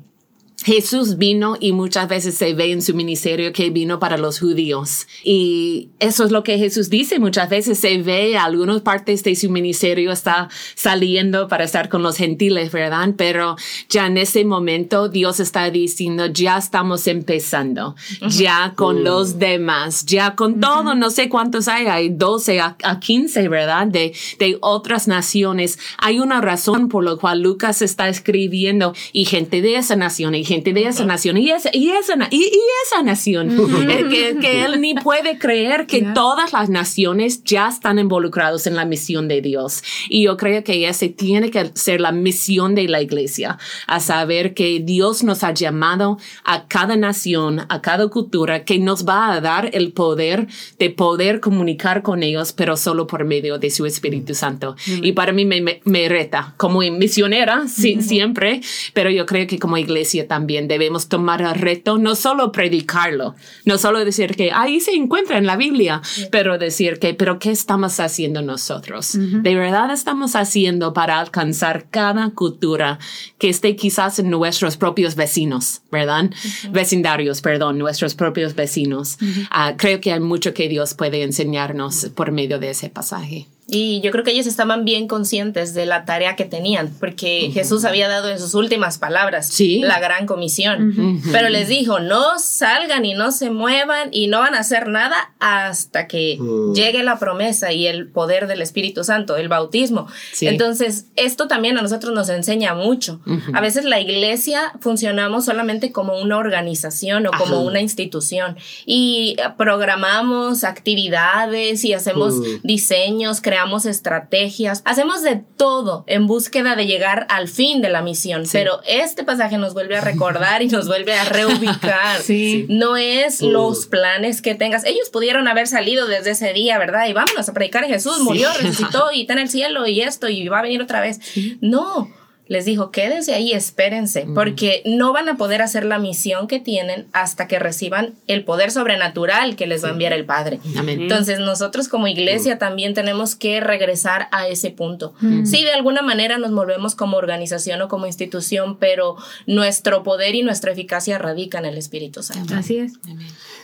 Jesús 0.64 1.18
vino 1.18 1.56
y 1.58 1.72
muchas 1.72 2.08
veces 2.08 2.34
se 2.36 2.54
ve 2.54 2.72
en 2.72 2.82
su 2.82 2.94
ministerio 2.94 3.52
que 3.52 3.70
vino 3.70 3.98
para 3.98 4.16
los 4.16 4.40
judíos. 4.40 5.06
Y 5.24 5.90
eso 5.98 6.24
es 6.24 6.30
lo 6.30 6.42
que 6.42 6.58
Jesús 6.58 6.90
dice. 6.90 7.18
Muchas 7.18 7.48
veces 7.48 7.78
se 7.78 7.98
ve 8.02 8.36
algunas 8.36 8.82
partes 8.82 9.22
de 9.22 9.34
su 9.34 9.50
ministerio 9.50 10.12
está 10.12 10.48
saliendo 10.74 11.48
para 11.48 11.64
estar 11.64 11.88
con 11.88 12.02
los 12.02 12.16
gentiles, 12.16 12.72
¿verdad? 12.72 13.10
Pero 13.16 13.56
ya 13.88 14.06
en 14.06 14.18
ese 14.18 14.44
momento 14.44 15.08
Dios 15.08 15.40
está 15.40 15.70
diciendo, 15.70 16.26
ya 16.26 16.58
estamos 16.58 17.06
empezando, 17.06 17.94
ya 18.28 18.74
con 18.76 19.00
mm. 19.00 19.04
los 19.04 19.38
demás, 19.38 20.04
ya 20.06 20.34
con 20.34 20.60
todo, 20.60 20.94
no 20.94 21.10
sé 21.10 21.28
cuántos 21.28 21.68
hay, 21.68 21.86
hay 21.86 22.08
12 22.10 22.60
a, 22.60 22.76
15, 23.00 23.48
¿verdad? 23.48 23.86
De, 23.86 24.14
de 24.38 24.58
otras 24.60 25.08
naciones. 25.08 25.78
Hay 25.98 26.20
una 26.20 26.40
razón 26.40 26.88
por 26.88 27.04
la 27.04 27.16
cual 27.16 27.42
Lucas 27.42 27.82
está 27.82 28.08
escribiendo 28.08 28.94
y 29.12 29.24
gente 29.24 29.62
de 29.62 29.76
esa 29.76 29.96
nación 29.96 30.34
y 30.34 30.44
gente 30.52 30.74
de 30.74 30.86
esa 30.86 31.06
nación 31.06 31.38
y 31.38 31.50
esa, 31.50 31.70
y 31.72 31.88
esa, 31.92 32.14
y, 32.30 32.44
esa 32.86 33.02
nación, 33.02 33.58
eh, 33.88 34.36
que, 34.38 34.64
él 34.64 34.82
ni 34.82 34.94
puede 34.94 35.38
creer 35.38 35.86
que 35.86 36.02
todas 36.02 36.52
las 36.52 36.68
naciones 36.68 37.42
ya 37.42 37.68
están 37.68 37.98
involucrados 37.98 38.66
en 38.66 38.76
la 38.76 38.84
misión 38.84 39.28
de 39.28 39.40
Dios. 39.40 39.82
Y 40.10 40.24
yo 40.24 40.36
creo 40.36 40.62
que 40.62 40.86
ese 40.86 41.08
tiene 41.08 41.50
que 41.50 41.70
ser 41.72 42.02
la 42.02 42.12
misión 42.12 42.74
de 42.74 42.86
la 42.86 43.00
iglesia, 43.00 43.56
a 43.86 43.98
saber 44.00 44.52
que 44.52 44.80
Dios 44.80 45.24
nos 45.24 45.42
ha 45.42 45.54
llamado 45.54 46.18
a 46.44 46.68
cada 46.68 46.96
nación, 46.96 47.60
a 47.70 47.80
cada 47.80 48.08
cultura, 48.08 48.66
que 48.66 48.78
nos 48.78 49.08
va 49.08 49.32
a 49.32 49.40
dar 49.40 49.70
el 49.72 49.92
poder 49.92 50.48
de 50.78 50.90
poder 50.90 51.40
comunicar 51.40 52.02
con 52.02 52.22
ellos, 52.22 52.52
pero 52.52 52.76
solo 52.76 53.06
por 53.06 53.24
medio 53.24 53.58
de 53.58 53.70
su 53.70 53.86
Espíritu 53.86 54.34
Santo. 54.34 54.76
Y 54.86 55.12
para 55.12 55.32
mí 55.32 55.46
me, 55.46 55.80
me, 55.82 56.08
reta 56.10 56.52
como 56.58 56.80
misionera, 56.80 57.68
siempre, 57.68 58.60
pero 58.92 59.08
yo 59.08 59.24
creo 59.24 59.46
que 59.46 59.58
como 59.58 59.78
iglesia 59.78 60.28
también 60.28 60.41
también 60.42 60.66
debemos 60.66 61.06
tomar 61.06 61.40
el 61.40 61.54
reto, 61.54 61.98
no 61.98 62.16
solo 62.16 62.50
predicarlo, 62.50 63.36
no 63.64 63.78
solo 63.78 64.04
decir 64.04 64.34
que 64.34 64.50
ahí 64.50 64.80
se 64.80 64.90
encuentra 64.90 65.38
en 65.38 65.46
la 65.46 65.54
Biblia, 65.54 66.02
pero 66.32 66.58
decir 66.58 66.98
que, 66.98 67.14
pero 67.14 67.38
¿qué 67.38 67.52
estamos 67.52 68.00
haciendo 68.00 68.42
nosotros? 68.42 69.12
¿De 69.16 69.54
verdad 69.54 69.92
estamos 69.92 70.34
haciendo 70.34 70.94
para 70.94 71.20
alcanzar 71.20 71.86
cada 71.90 72.30
cultura 72.30 72.98
que 73.38 73.50
esté 73.50 73.76
quizás 73.76 74.18
en 74.18 74.30
nuestros 74.30 74.76
propios 74.76 75.14
vecinos, 75.14 75.82
¿verdad? 75.92 76.28
Vecindarios, 76.72 77.40
perdón, 77.40 77.78
nuestros 77.78 78.16
propios 78.16 78.56
vecinos. 78.56 79.18
Ah, 79.48 79.74
creo 79.76 80.00
que 80.00 80.12
hay 80.12 80.18
mucho 80.18 80.54
que 80.54 80.68
Dios 80.68 80.94
puede 80.94 81.22
enseñarnos 81.22 82.06
por 82.16 82.32
medio 82.32 82.58
de 82.58 82.70
ese 82.70 82.90
pasaje. 82.90 83.46
Y 83.68 84.00
yo 84.00 84.10
creo 84.10 84.24
que 84.24 84.32
ellos 84.32 84.46
estaban 84.46 84.84
bien 84.84 85.06
conscientes 85.06 85.72
de 85.72 85.86
la 85.86 86.04
tarea 86.04 86.34
que 86.34 86.44
tenían, 86.44 86.92
porque 86.98 87.50
Jesús 87.54 87.84
había 87.84 88.08
dado 88.08 88.28
en 88.28 88.38
sus 88.38 88.54
últimas 88.54 88.98
palabras 88.98 89.56
la 89.60 90.00
gran 90.00 90.26
comisión. 90.26 91.20
Pero 91.30 91.48
les 91.48 91.68
dijo, 91.68 92.00
no 92.00 92.38
salgan 92.38 93.04
y 93.04 93.14
no 93.14 93.30
se 93.30 93.50
muevan 93.50 94.08
y 94.10 94.26
no 94.26 94.40
van 94.40 94.54
a 94.54 94.60
hacer 94.60 94.88
nada 94.88 95.32
hasta 95.38 96.06
que 96.06 96.36
mm. 96.38 96.74
llegue 96.74 97.02
la 97.02 97.18
promesa 97.18 97.72
y 97.72 97.86
el 97.86 98.08
poder 98.08 98.46
del 98.46 98.62
Espíritu 98.62 99.04
Santo, 99.04 99.36
el 99.36 99.48
bautismo. 99.48 100.08
Entonces, 100.40 101.06
esto 101.16 101.46
también 101.46 101.78
a 101.78 101.82
nosotros 101.82 102.12
nos 102.12 102.28
enseña 102.28 102.74
mucho. 102.74 103.20
A 103.54 103.60
veces 103.60 103.84
la 103.84 104.00
iglesia 104.00 104.72
funcionamos 104.80 105.44
solamente 105.44 105.92
como 105.92 106.20
una 106.20 106.36
organización 106.36 107.26
o 107.26 107.30
como 107.30 107.62
una 107.62 107.80
institución 107.80 108.56
y 108.86 109.36
programamos 109.56 110.64
actividades 110.64 111.84
y 111.84 111.94
hacemos 111.94 112.34
mm. 112.34 112.44
diseños, 112.64 113.40
creamos 113.52 113.84
estrategias, 113.84 114.80
hacemos 114.86 115.20
de 115.20 115.36
todo 115.36 116.04
en 116.06 116.26
búsqueda 116.26 116.74
de 116.74 116.86
llegar 116.86 117.26
al 117.28 117.48
fin 117.48 117.82
de 117.82 117.90
la 117.90 118.00
misión. 118.00 118.44
Pero 118.50 118.80
este 118.86 119.24
pasaje 119.24 119.58
nos 119.58 119.74
vuelve 119.74 119.98
a 119.98 120.00
recordar 120.00 120.62
y 120.62 120.68
nos 120.68 120.88
vuelve 120.88 121.12
a 121.12 121.26
reubicar. 121.26 122.22
No 122.68 122.96
es 122.96 123.42
los 123.42 123.86
planes 123.86 124.40
que 124.40 124.54
tengas. 124.54 124.84
Ellos 124.86 125.10
pudieron 125.10 125.48
haber 125.48 125.66
salido 125.66 126.06
desde 126.06 126.30
ese 126.30 126.54
día, 126.54 126.78
¿verdad? 126.78 127.06
Y 127.08 127.12
vámonos 127.12 127.46
a 127.46 127.52
predicar. 127.52 127.84
Jesús 127.84 128.20
murió, 128.20 128.48
resucitó 128.54 129.12
y 129.12 129.22
está 129.22 129.34
en 129.34 129.40
el 129.40 129.50
cielo 129.50 129.86
y 129.86 130.00
esto 130.00 130.28
y 130.28 130.48
va 130.48 130.60
a 130.60 130.62
venir 130.62 130.80
otra 130.80 131.02
vez. 131.02 131.20
No 131.60 132.10
les 132.52 132.66
dijo, 132.66 132.90
quédense 132.90 133.32
ahí, 133.32 133.52
espérense, 133.52 134.26
porque 134.34 134.82
no 134.84 135.14
van 135.14 135.26
a 135.30 135.38
poder 135.38 135.62
hacer 135.62 135.86
la 135.86 135.98
misión 135.98 136.48
que 136.48 136.60
tienen 136.60 137.06
hasta 137.14 137.48
que 137.48 137.58
reciban 137.58 138.12
el 138.26 138.44
poder 138.44 138.70
sobrenatural 138.70 139.56
que 139.56 139.66
les 139.66 139.82
va 139.82 139.88
a 139.88 139.92
enviar 139.92 140.12
el 140.12 140.26
Padre. 140.26 140.60
Entonces 140.86 141.38
nosotros 141.38 141.88
como 141.88 142.08
iglesia 142.08 142.58
también 142.58 142.92
tenemos 142.92 143.36
que 143.36 143.62
regresar 143.62 144.28
a 144.32 144.48
ese 144.48 144.70
punto. 144.70 145.14
Sí, 145.44 145.62
de 145.62 145.72
alguna 145.72 146.02
manera 146.02 146.36
nos 146.36 146.50
movemos 146.50 146.94
como 146.94 147.16
organización 147.16 147.80
o 147.80 147.88
como 147.88 148.06
institución, 148.06 148.76
pero 148.78 149.16
nuestro 149.46 150.02
poder 150.02 150.34
y 150.34 150.42
nuestra 150.42 150.72
eficacia 150.72 151.16
radican 151.16 151.64
en 151.64 151.72
el 151.72 151.78
Espíritu 151.78 152.22
Santo. 152.22 152.54
Así 152.54 152.76
es. 152.76 152.92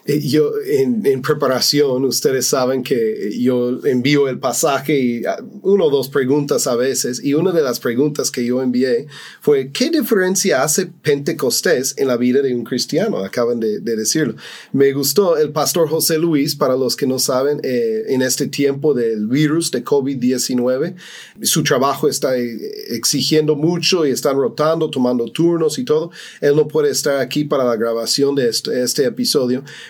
Eh, 0.07 0.21
yo 0.27 0.53
en, 0.67 1.05
en, 1.05 1.21
preparación, 1.21 2.07
ustedes 2.07 2.47
saben 2.47 2.83
que 2.83 3.31
yo 3.39 3.85
envío 3.85 4.29
el 4.29 4.39
pasaje 4.39 4.99
y 4.99 5.25
ah, 5.27 5.37
uno 5.61 5.85
o 5.85 5.91
dos 5.91 6.09
preguntas 6.09 6.67
a 6.67 6.77
veces, 6.77 7.23
y 7.23 7.35
una 7.35 7.53
de 7.53 7.61
las 7.61 7.79
preguntas 7.81 8.31
que 8.31 8.47
yo 8.47 8.63
envié 8.85 9.07
fue, 9.41 9.71
¿qué 9.73 9.91
diferencia 9.91 10.63
hace 10.63 10.87
Pentecostés 10.87 11.95
en 11.97 12.09
la 12.09 12.17
vida 12.17 12.43
de 12.43 12.55
un 12.55 12.65
cristiano? 12.65 13.19
Acaban 13.19 13.61
de, 13.61 13.81
decirlo. 13.81 14.35
Me 14.73 14.93
gustó 14.93 15.37
el 15.37 15.51
pastor 15.51 15.89
José 15.89 16.19
Luis, 16.19 16.55
para 16.55 16.77
los 16.77 16.97
que 16.97 17.07
no 17.07 17.19
saben, 17.19 17.61
eh, 17.63 18.05
en 18.09 18.23
este 18.23 18.47
tiempo 18.47 18.95
del 18.95 19.27
virus 19.27 19.71
de 19.71 19.85
COVID-19, 19.85 20.95
su 21.43 21.63
trabajo 21.63 22.09
está 22.09 22.37
eh, 22.37 22.59
exigiendo 22.89 23.57
mucho 23.57 24.07
y 24.07 24.11
están 24.11 24.37
rotando, 24.37 24.91
tomando 24.91 25.31
turnos 25.31 25.79
y 25.79 25.85
todo. 25.85 26.11
Él 26.41 26.55
no 26.57 26.69
puede 26.69 26.91
estar 26.91 27.19
aquí 27.19 27.45
para 27.45 27.65
la 27.65 27.77
grabación 27.77 28.35
de 28.35 28.49
este, 28.49 28.83
este 28.83 29.05
episodio 29.05 29.29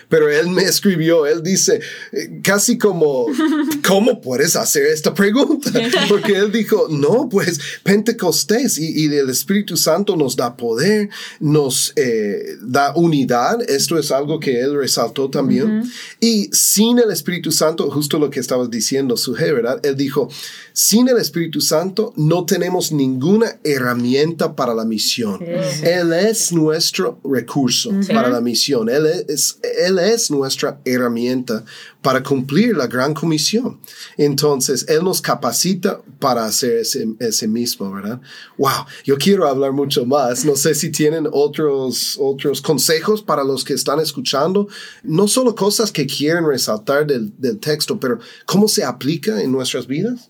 pero 0.07 0.29
él 0.29 0.47
me 0.49 0.63
escribió, 0.63 1.25
él 1.25 1.43
dice, 1.43 1.79
eh, 2.11 2.39
casi 2.43 2.77
como, 2.77 3.27
¿cómo 3.87 4.21
puedes 4.21 4.55
hacer 4.55 4.85
esta 4.85 5.13
pregunta? 5.13 5.71
Porque 6.09 6.33
él 6.33 6.51
dijo, 6.51 6.87
no, 6.89 7.27
pues 7.29 7.59
Pentecostés 7.83 8.78
y, 8.79 9.05
y 9.05 9.15
el 9.15 9.29
Espíritu 9.29 9.77
Santo 9.77 10.15
nos 10.15 10.35
da 10.35 10.55
poder, 10.55 11.09
nos 11.39 11.93
eh, 11.95 12.57
da 12.61 12.93
unidad, 12.95 13.61
esto 13.69 13.97
es 13.97 14.11
algo 14.11 14.39
que 14.39 14.59
él 14.59 14.75
resaltó 14.75 15.29
también, 15.29 15.83
y 16.19 16.49
sin 16.53 16.99
el 16.99 17.11
Espíritu 17.11 17.51
Santo, 17.51 17.89
justo 17.91 18.19
lo 18.19 18.29
que 18.29 18.39
estabas 18.39 18.69
diciendo, 18.69 19.17
Suje, 19.17 19.51
¿verdad? 19.51 19.79
Él 19.83 19.95
dijo, 19.95 20.29
sin 20.73 21.07
el 21.09 21.17
Espíritu 21.17 21.61
Santo 21.61 22.13
no 22.15 22.45
tenemos 22.45 22.91
ninguna 22.91 23.59
herramienta 23.63 24.55
para 24.55 24.73
la 24.73 24.85
misión. 24.85 25.39
Él 25.83 26.13
es 26.13 26.51
nuestro 26.51 27.19
recurso 27.23 27.91
para 28.07 28.29
la 28.29 28.41
misión, 28.41 28.89
él 28.89 29.05
es, 29.27 29.59
él 29.85 29.99
es 29.99 30.31
nuestra 30.31 30.79
herramienta 30.85 31.65
para 32.01 32.23
cumplir 32.23 32.75
la 32.77 32.87
gran 32.87 33.13
comisión. 33.13 33.79
Entonces, 34.17 34.85
Él 34.87 35.03
nos 35.03 35.21
capacita 35.21 36.01
para 36.19 36.45
hacer 36.45 36.83
ese, 37.19 37.47
mismo, 37.47 37.91
¿verdad? 37.91 38.21
Wow, 38.57 38.85
yo 39.03 39.17
quiero 39.17 39.47
hablar 39.47 39.73
mucho 39.73 40.05
más. 40.05 40.45
No 40.45 40.55
sé 40.55 40.75
si 40.75 40.91
tienen 40.91 41.27
otros, 41.31 42.17
otros 42.19 42.61
consejos 42.61 43.21
para 43.21 43.43
los 43.43 43.63
que 43.63 43.73
están 43.73 43.99
escuchando. 43.99 44.67
No 45.03 45.27
solo 45.27 45.55
cosas 45.55 45.91
que 45.91 46.05
quieren 46.05 46.45
resaltar 46.45 47.05
del, 47.05 47.33
del 47.37 47.59
texto, 47.59 47.99
pero 47.99 48.19
cómo 48.45 48.67
se 48.67 48.83
aplica 48.83 49.41
en 49.41 49.51
nuestras 49.51 49.87
vidas. 49.87 50.29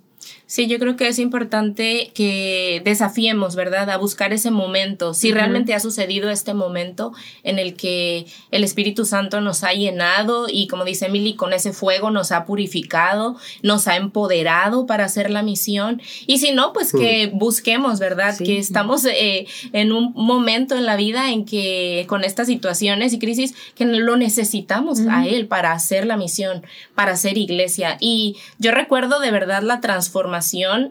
Sí, 0.50 0.66
yo 0.66 0.80
creo 0.80 0.96
que 0.96 1.08
es 1.08 1.20
importante 1.20 2.10
que 2.16 2.82
desafiemos, 2.84 3.56
¿verdad? 3.56 3.88
A 3.92 3.98
buscar 3.98 4.34
ese 4.34 4.50
momento. 4.50 5.14
Si 5.14 5.32
realmente 5.32 5.76
ha 5.76 5.80
sucedido 5.80 6.32
este 6.32 6.56
momento 6.56 7.14
en 7.44 7.60
el 7.60 7.76
que 7.76 8.26
el 8.50 8.64
Espíritu 8.64 9.06
Santo 9.06 9.42
nos 9.42 9.64
ha 9.64 9.74
llenado 9.74 10.48
y, 10.50 10.66
como 10.66 10.86
dice 10.86 11.06
Emily, 11.06 11.36
con 11.36 11.54
ese 11.54 11.72
fuego 11.72 12.10
nos 12.10 12.32
ha 12.32 12.46
purificado, 12.46 13.38
nos 13.62 13.88
ha 13.88 13.96
empoderado 13.96 14.88
para 14.88 15.06
hacer 15.06 15.30
la 15.30 15.44
misión. 15.44 16.02
Y 16.26 16.40
si 16.40 16.52
no, 16.52 16.74
pues 16.74 16.94
que 16.94 17.30
busquemos, 17.32 18.00
¿verdad? 18.00 18.36
Que 18.36 18.58
estamos 18.58 19.06
eh, 19.06 19.46
en 19.72 19.92
un 19.92 20.14
momento 20.14 20.76
en 20.76 20.88
la 20.88 20.96
vida 20.96 21.30
en 21.30 21.46
que 21.46 22.06
con 22.10 22.24
estas 22.24 22.48
situaciones 22.48 23.14
y 23.14 23.20
crisis, 23.20 23.54
que 23.76 23.86
lo 23.86 24.18
necesitamos 24.18 25.02
a 25.02 25.28
Él 25.28 25.46
para 25.46 25.74
hacer 25.74 26.08
la 26.08 26.18
misión, 26.18 26.64
para 26.96 27.12
hacer 27.12 27.38
iglesia. 27.38 27.98
Y 28.00 28.38
yo 28.58 28.72
recuerdo 28.72 29.20
de 29.20 29.30
verdad 29.30 29.62
la 29.62 29.80
transformación 29.80 30.39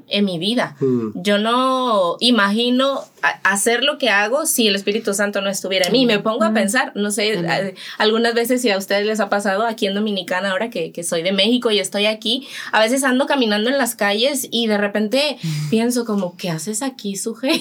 en 0.09 0.25
mi 0.25 0.39
vida. 0.39 0.77
Hmm. 0.81 1.11
Yo 1.15 1.39
no 1.39 2.17
imagino 2.21 3.05
hacer 3.43 3.83
lo 3.83 3.99
que 3.99 4.11
hago 4.11 4.47
si 4.47 4.69
el 4.69 4.77
Espíritu 4.77 5.15
Santo 5.15 5.41
no 5.41 5.51
estuviera 5.51 5.87
en 5.87 5.93
mí. 5.93 6.07
Me 6.07 6.19
pongo 6.19 6.45
a 6.45 6.53
pensar, 6.53 6.93
no 6.95 7.11
sé, 7.11 7.75
algunas 7.99 8.35
veces 8.35 8.63
si 8.63 8.71
a 8.71 8.79
ustedes 8.79 9.07
les 9.07 9.21
ha 9.21 9.29
pasado 9.29 9.67
aquí 9.67 9.87
en 9.87 9.95
Dominicana, 9.95 10.53
ahora 10.53 10.71
que, 10.71 10.93
soy 11.03 11.23
de 11.23 11.33
México 11.33 11.71
y 11.71 11.79
estoy 11.79 12.07
aquí, 12.07 12.47
a 12.73 12.81
veces 12.81 13.05
ando 13.05 13.27
caminando 13.27 13.71
en 13.71 13.79
las 13.79 13.95
calles 13.95 14.49
y 14.51 14.67
de 14.67 14.79
repente 14.79 15.39
pienso 15.71 16.05
como, 16.05 16.37
¿qué 16.37 16.51
haces 16.51 16.83
aquí, 16.83 17.17
suje? 17.17 17.61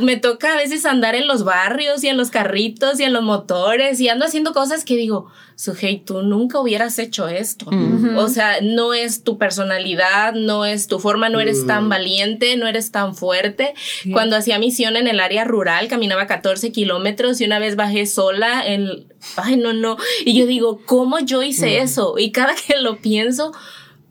me 0.00 0.16
toca 0.16 0.54
a 0.54 0.56
veces 0.56 0.86
andar 0.86 1.14
en 1.14 1.26
los 1.26 1.44
barrios 1.44 2.04
y 2.04 2.08
en 2.08 2.16
los 2.16 2.30
carritos 2.30 3.00
y 3.00 3.04
en 3.04 3.12
los 3.12 3.22
motores 3.22 4.00
y 4.00 4.08
ando 4.08 4.24
haciendo 4.24 4.52
cosas 4.52 4.84
que 4.84 4.96
digo, 4.96 5.28
Sujei, 5.58 6.04
tú 6.04 6.22
nunca 6.22 6.60
hubieras 6.60 7.00
hecho 7.00 7.26
esto. 7.26 7.68
O 8.16 8.28
sea, 8.28 8.60
no 8.62 8.94
es 8.94 9.24
tu 9.24 9.37
personalidad, 9.38 10.34
no 10.34 10.64
es 10.64 10.86
tu 10.86 10.98
forma, 10.98 11.28
no 11.28 11.40
eres 11.40 11.66
tan 11.66 11.86
mm. 11.86 11.88
valiente, 11.88 12.56
no 12.56 12.66
eres 12.66 12.90
tan 12.90 13.14
fuerte. 13.14 13.74
Cuando 14.12 14.36
hacía 14.36 14.58
misión 14.58 14.96
en 14.96 15.06
el 15.06 15.20
área 15.20 15.44
rural, 15.44 15.88
caminaba 15.88 16.26
14 16.26 16.72
kilómetros 16.72 17.40
y 17.40 17.44
una 17.44 17.58
vez 17.58 17.76
bajé 17.76 18.06
sola 18.06 18.66
en... 18.66 19.12
Ay, 19.36 19.56
no, 19.56 19.72
no. 19.72 19.96
Y 20.24 20.38
yo 20.38 20.46
digo, 20.46 20.80
¿cómo 20.84 21.18
yo 21.20 21.42
hice 21.42 21.78
eso? 21.78 22.14
Y 22.18 22.32
cada 22.32 22.54
que 22.54 22.76
lo 22.76 22.98
pienso, 22.98 23.52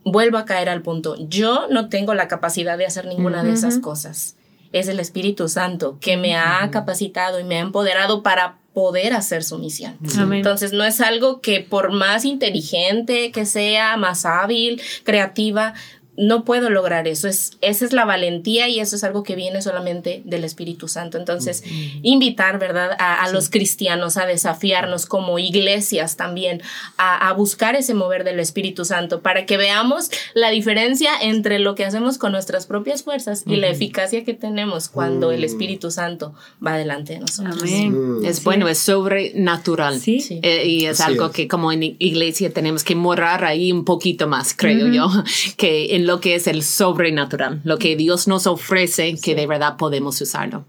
vuelvo 0.04 0.38
a 0.38 0.46
caer 0.46 0.70
al 0.70 0.82
punto. 0.82 1.16
Yo 1.20 1.68
no 1.70 1.90
tengo 1.90 2.14
la 2.14 2.28
capacidad 2.28 2.78
de 2.78 2.86
hacer 2.86 3.06
ninguna 3.06 3.44
de 3.44 3.54
esas 3.54 3.80
cosas. 3.80 4.36
Es 4.74 4.88
el 4.88 5.00
Espíritu 5.00 5.48
Santo 5.48 5.98
que 6.00 6.18
me 6.18 6.36
ha 6.36 6.70
capacitado 6.72 7.40
y 7.40 7.44
me 7.44 7.58
ha 7.58 7.62
empoderado 7.62 8.24
para 8.24 8.58
poder 8.78 9.14
hacer 9.14 9.44
su 9.44 9.58
misión. 9.58 9.98
Entonces 10.32 10.72
no 10.72 10.84
es 10.84 11.02
algo 11.02 11.42
que 11.42 11.62
por 11.62 11.92
más 11.92 12.26
inteligente 12.26 13.32
que 13.32 13.48
sea, 13.48 13.98
más 13.98 14.24
hábil, 14.24 14.80
creativa, 15.04 15.74
no 16.18 16.44
puedo 16.44 16.70
lograr 16.70 17.08
eso. 17.08 17.28
Es, 17.28 17.52
esa 17.62 17.86
es 17.86 17.94
la 17.94 18.04
valentía 18.04 18.68
y 18.68 18.80
eso 18.80 18.96
es 18.96 19.04
algo 19.04 19.24
que 19.24 19.36
viene 19.36 19.62
solamente 19.62 20.22
del 20.26 20.44
Espíritu 20.44 20.88
Santo. 20.88 21.18
Entonces, 21.18 21.64
invitar, 22.02 22.60
¿verdad?, 22.60 22.96
a, 23.00 23.30
los 23.32 23.50
cristianos 23.50 24.18
a 24.18 24.26
desafiarnos 24.26 25.06
como 25.06 25.38
iglesias 25.38 26.18
también, 26.18 26.62
a, 26.98 27.32
buscar 27.34 27.76
ese 27.76 27.94
mover 27.94 28.24
del 28.24 28.40
Espíritu 28.40 28.84
Santo 28.84 29.22
para 29.22 29.46
que 29.46 29.58
veamos 29.58 30.10
la 30.34 30.50
diferencia 30.50 31.12
entre 31.22 31.60
lo 31.60 31.76
que 31.76 31.86
hacemos 31.86 32.18
con 32.18 32.32
nuestras 32.32 32.66
propias 32.66 33.04
fuerzas 33.04 33.44
y 33.46 33.58
la 33.58 33.68
eficacia 33.68 34.24
que 34.24 34.34
tenemos 34.34 34.90
cuando 34.90 35.32
el 35.32 35.42
mm. 35.42 35.44
Espíritu 35.44 35.92
Santo 35.92 36.34
va 36.66 36.78
delante 36.78 37.14
de 37.14 37.20
nosotros. 37.20 37.64
Mm. 37.64 38.26
Es 38.26 38.44
bueno, 38.44 38.68
es 38.68 38.80
sobrenatural. 38.80 40.00
Sí. 40.00 40.40
Eh, 40.42 40.66
y 40.66 40.86
es 40.86 41.00
algo 41.02 41.32
que 41.32 41.48
como 41.48 41.72
en 41.72 41.84
iglesia 41.84 42.52
tenemos 42.52 42.84
que 42.84 42.96
morar 42.96 43.46
ahí 43.46 43.72
un 43.72 43.86
poquito 43.86 44.28
más, 44.28 44.56
creo 44.56 44.88
yo, 44.88 45.10
que 45.58 45.96
en 45.96 46.07
lo 46.08 46.20
que 46.20 46.36
es 46.36 46.48
el 46.48 46.64
sobrenatural, 46.64 47.62
lo 47.64 47.78
que 47.78 47.96
Dios 47.96 48.28
nos 48.28 48.48
ofrece, 48.48 49.16
que 49.22 49.36
de 49.36 49.46
verdad 49.46 49.78
podemos 49.78 50.20
usarlo. 50.20 50.66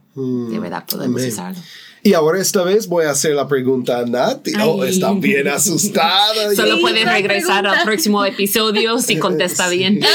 De 0.51 0.59
verdad 0.59 0.85
podemos 0.87 1.21
Amén. 1.21 1.33
usarlo. 1.33 1.61
Y 2.01 2.15
ahora 2.15 2.41
esta 2.41 2.63
vez 2.63 2.87
voy 2.87 3.07
a 3.07 3.11
hacer 3.11 3.35
la 3.35 3.49
pregunta 3.49 3.99
a 3.99 4.05
Nati. 4.07 4.53
Oh, 4.63 4.85
está 4.85 5.13
bien 5.15 5.49
asustada. 5.49 6.33
Solo 6.55 6.77
Sí, 6.77 6.81
puedes 6.81 7.03
¿cuál 7.03 7.15
regresar 7.15 7.63
pregunta? 7.63 7.81
al 7.81 7.85
próximo 7.85 8.25
episodio 8.25 8.99
si 9.01 9.17
contesta 9.19 9.69
bien. 9.69 9.99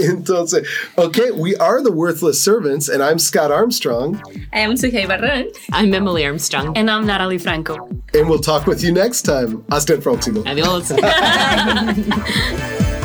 Entonces, 0.00 0.66
okay, 0.96 1.30
we 1.30 1.56
are 1.56 1.82
the 1.82 1.92
worthless 1.92 2.42
servants, 2.42 2.88
and 2.88 3.02
I'm 3.02 3.18
Scott 3.18 3.50
Armstrong, 3.50 4.20
I 4.52 4.60
am 4.60 4.74
Sujei 4.76 5.06
Barrón. 5.06 5.46
I'm 5.72 5.90
Emily 6.18 6.26
Armstrong. 6.26 6.76
And 6.76 6.90
I'm 6.90 7.06
Natalie 7.06 7.38
Franco. 7.38 7.76
and 8.14 8.28
we'll 8.28 8.40
talk 8.40 8.66
with 8.66 8.82
you 8.82 8.90
next 8.92 9.22
time. 9.22 9.62
Hasta 9.70 9.92
el 9.94 10.00
próximo. 10.00 10.42
Adiós. 10.46 10.88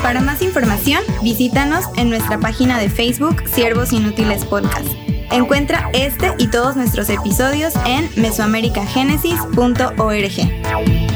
Para 0.02 0.22
más 0.22 0.42
información, 0.42 1.02
visítanos 1.22 1.86
en 1.98 2.10
nuestra 2.10 2.40
página 2.40 2.80
de 2.80 2.90
Facebook 2.90 3.48
Siervos 3.48 3.94
Inútiles 3.94 4.44
Podcast. 4.46 4.88
Encuentra 5.32 5.90
este 5.94 6.34
y 6.40 6.48
todos 6.48 6.76
nuestros 6.76 7.10
episodios 7.10 7.74
en 7.86 8.10
mesoamericagenesis.org. 8.16 11.13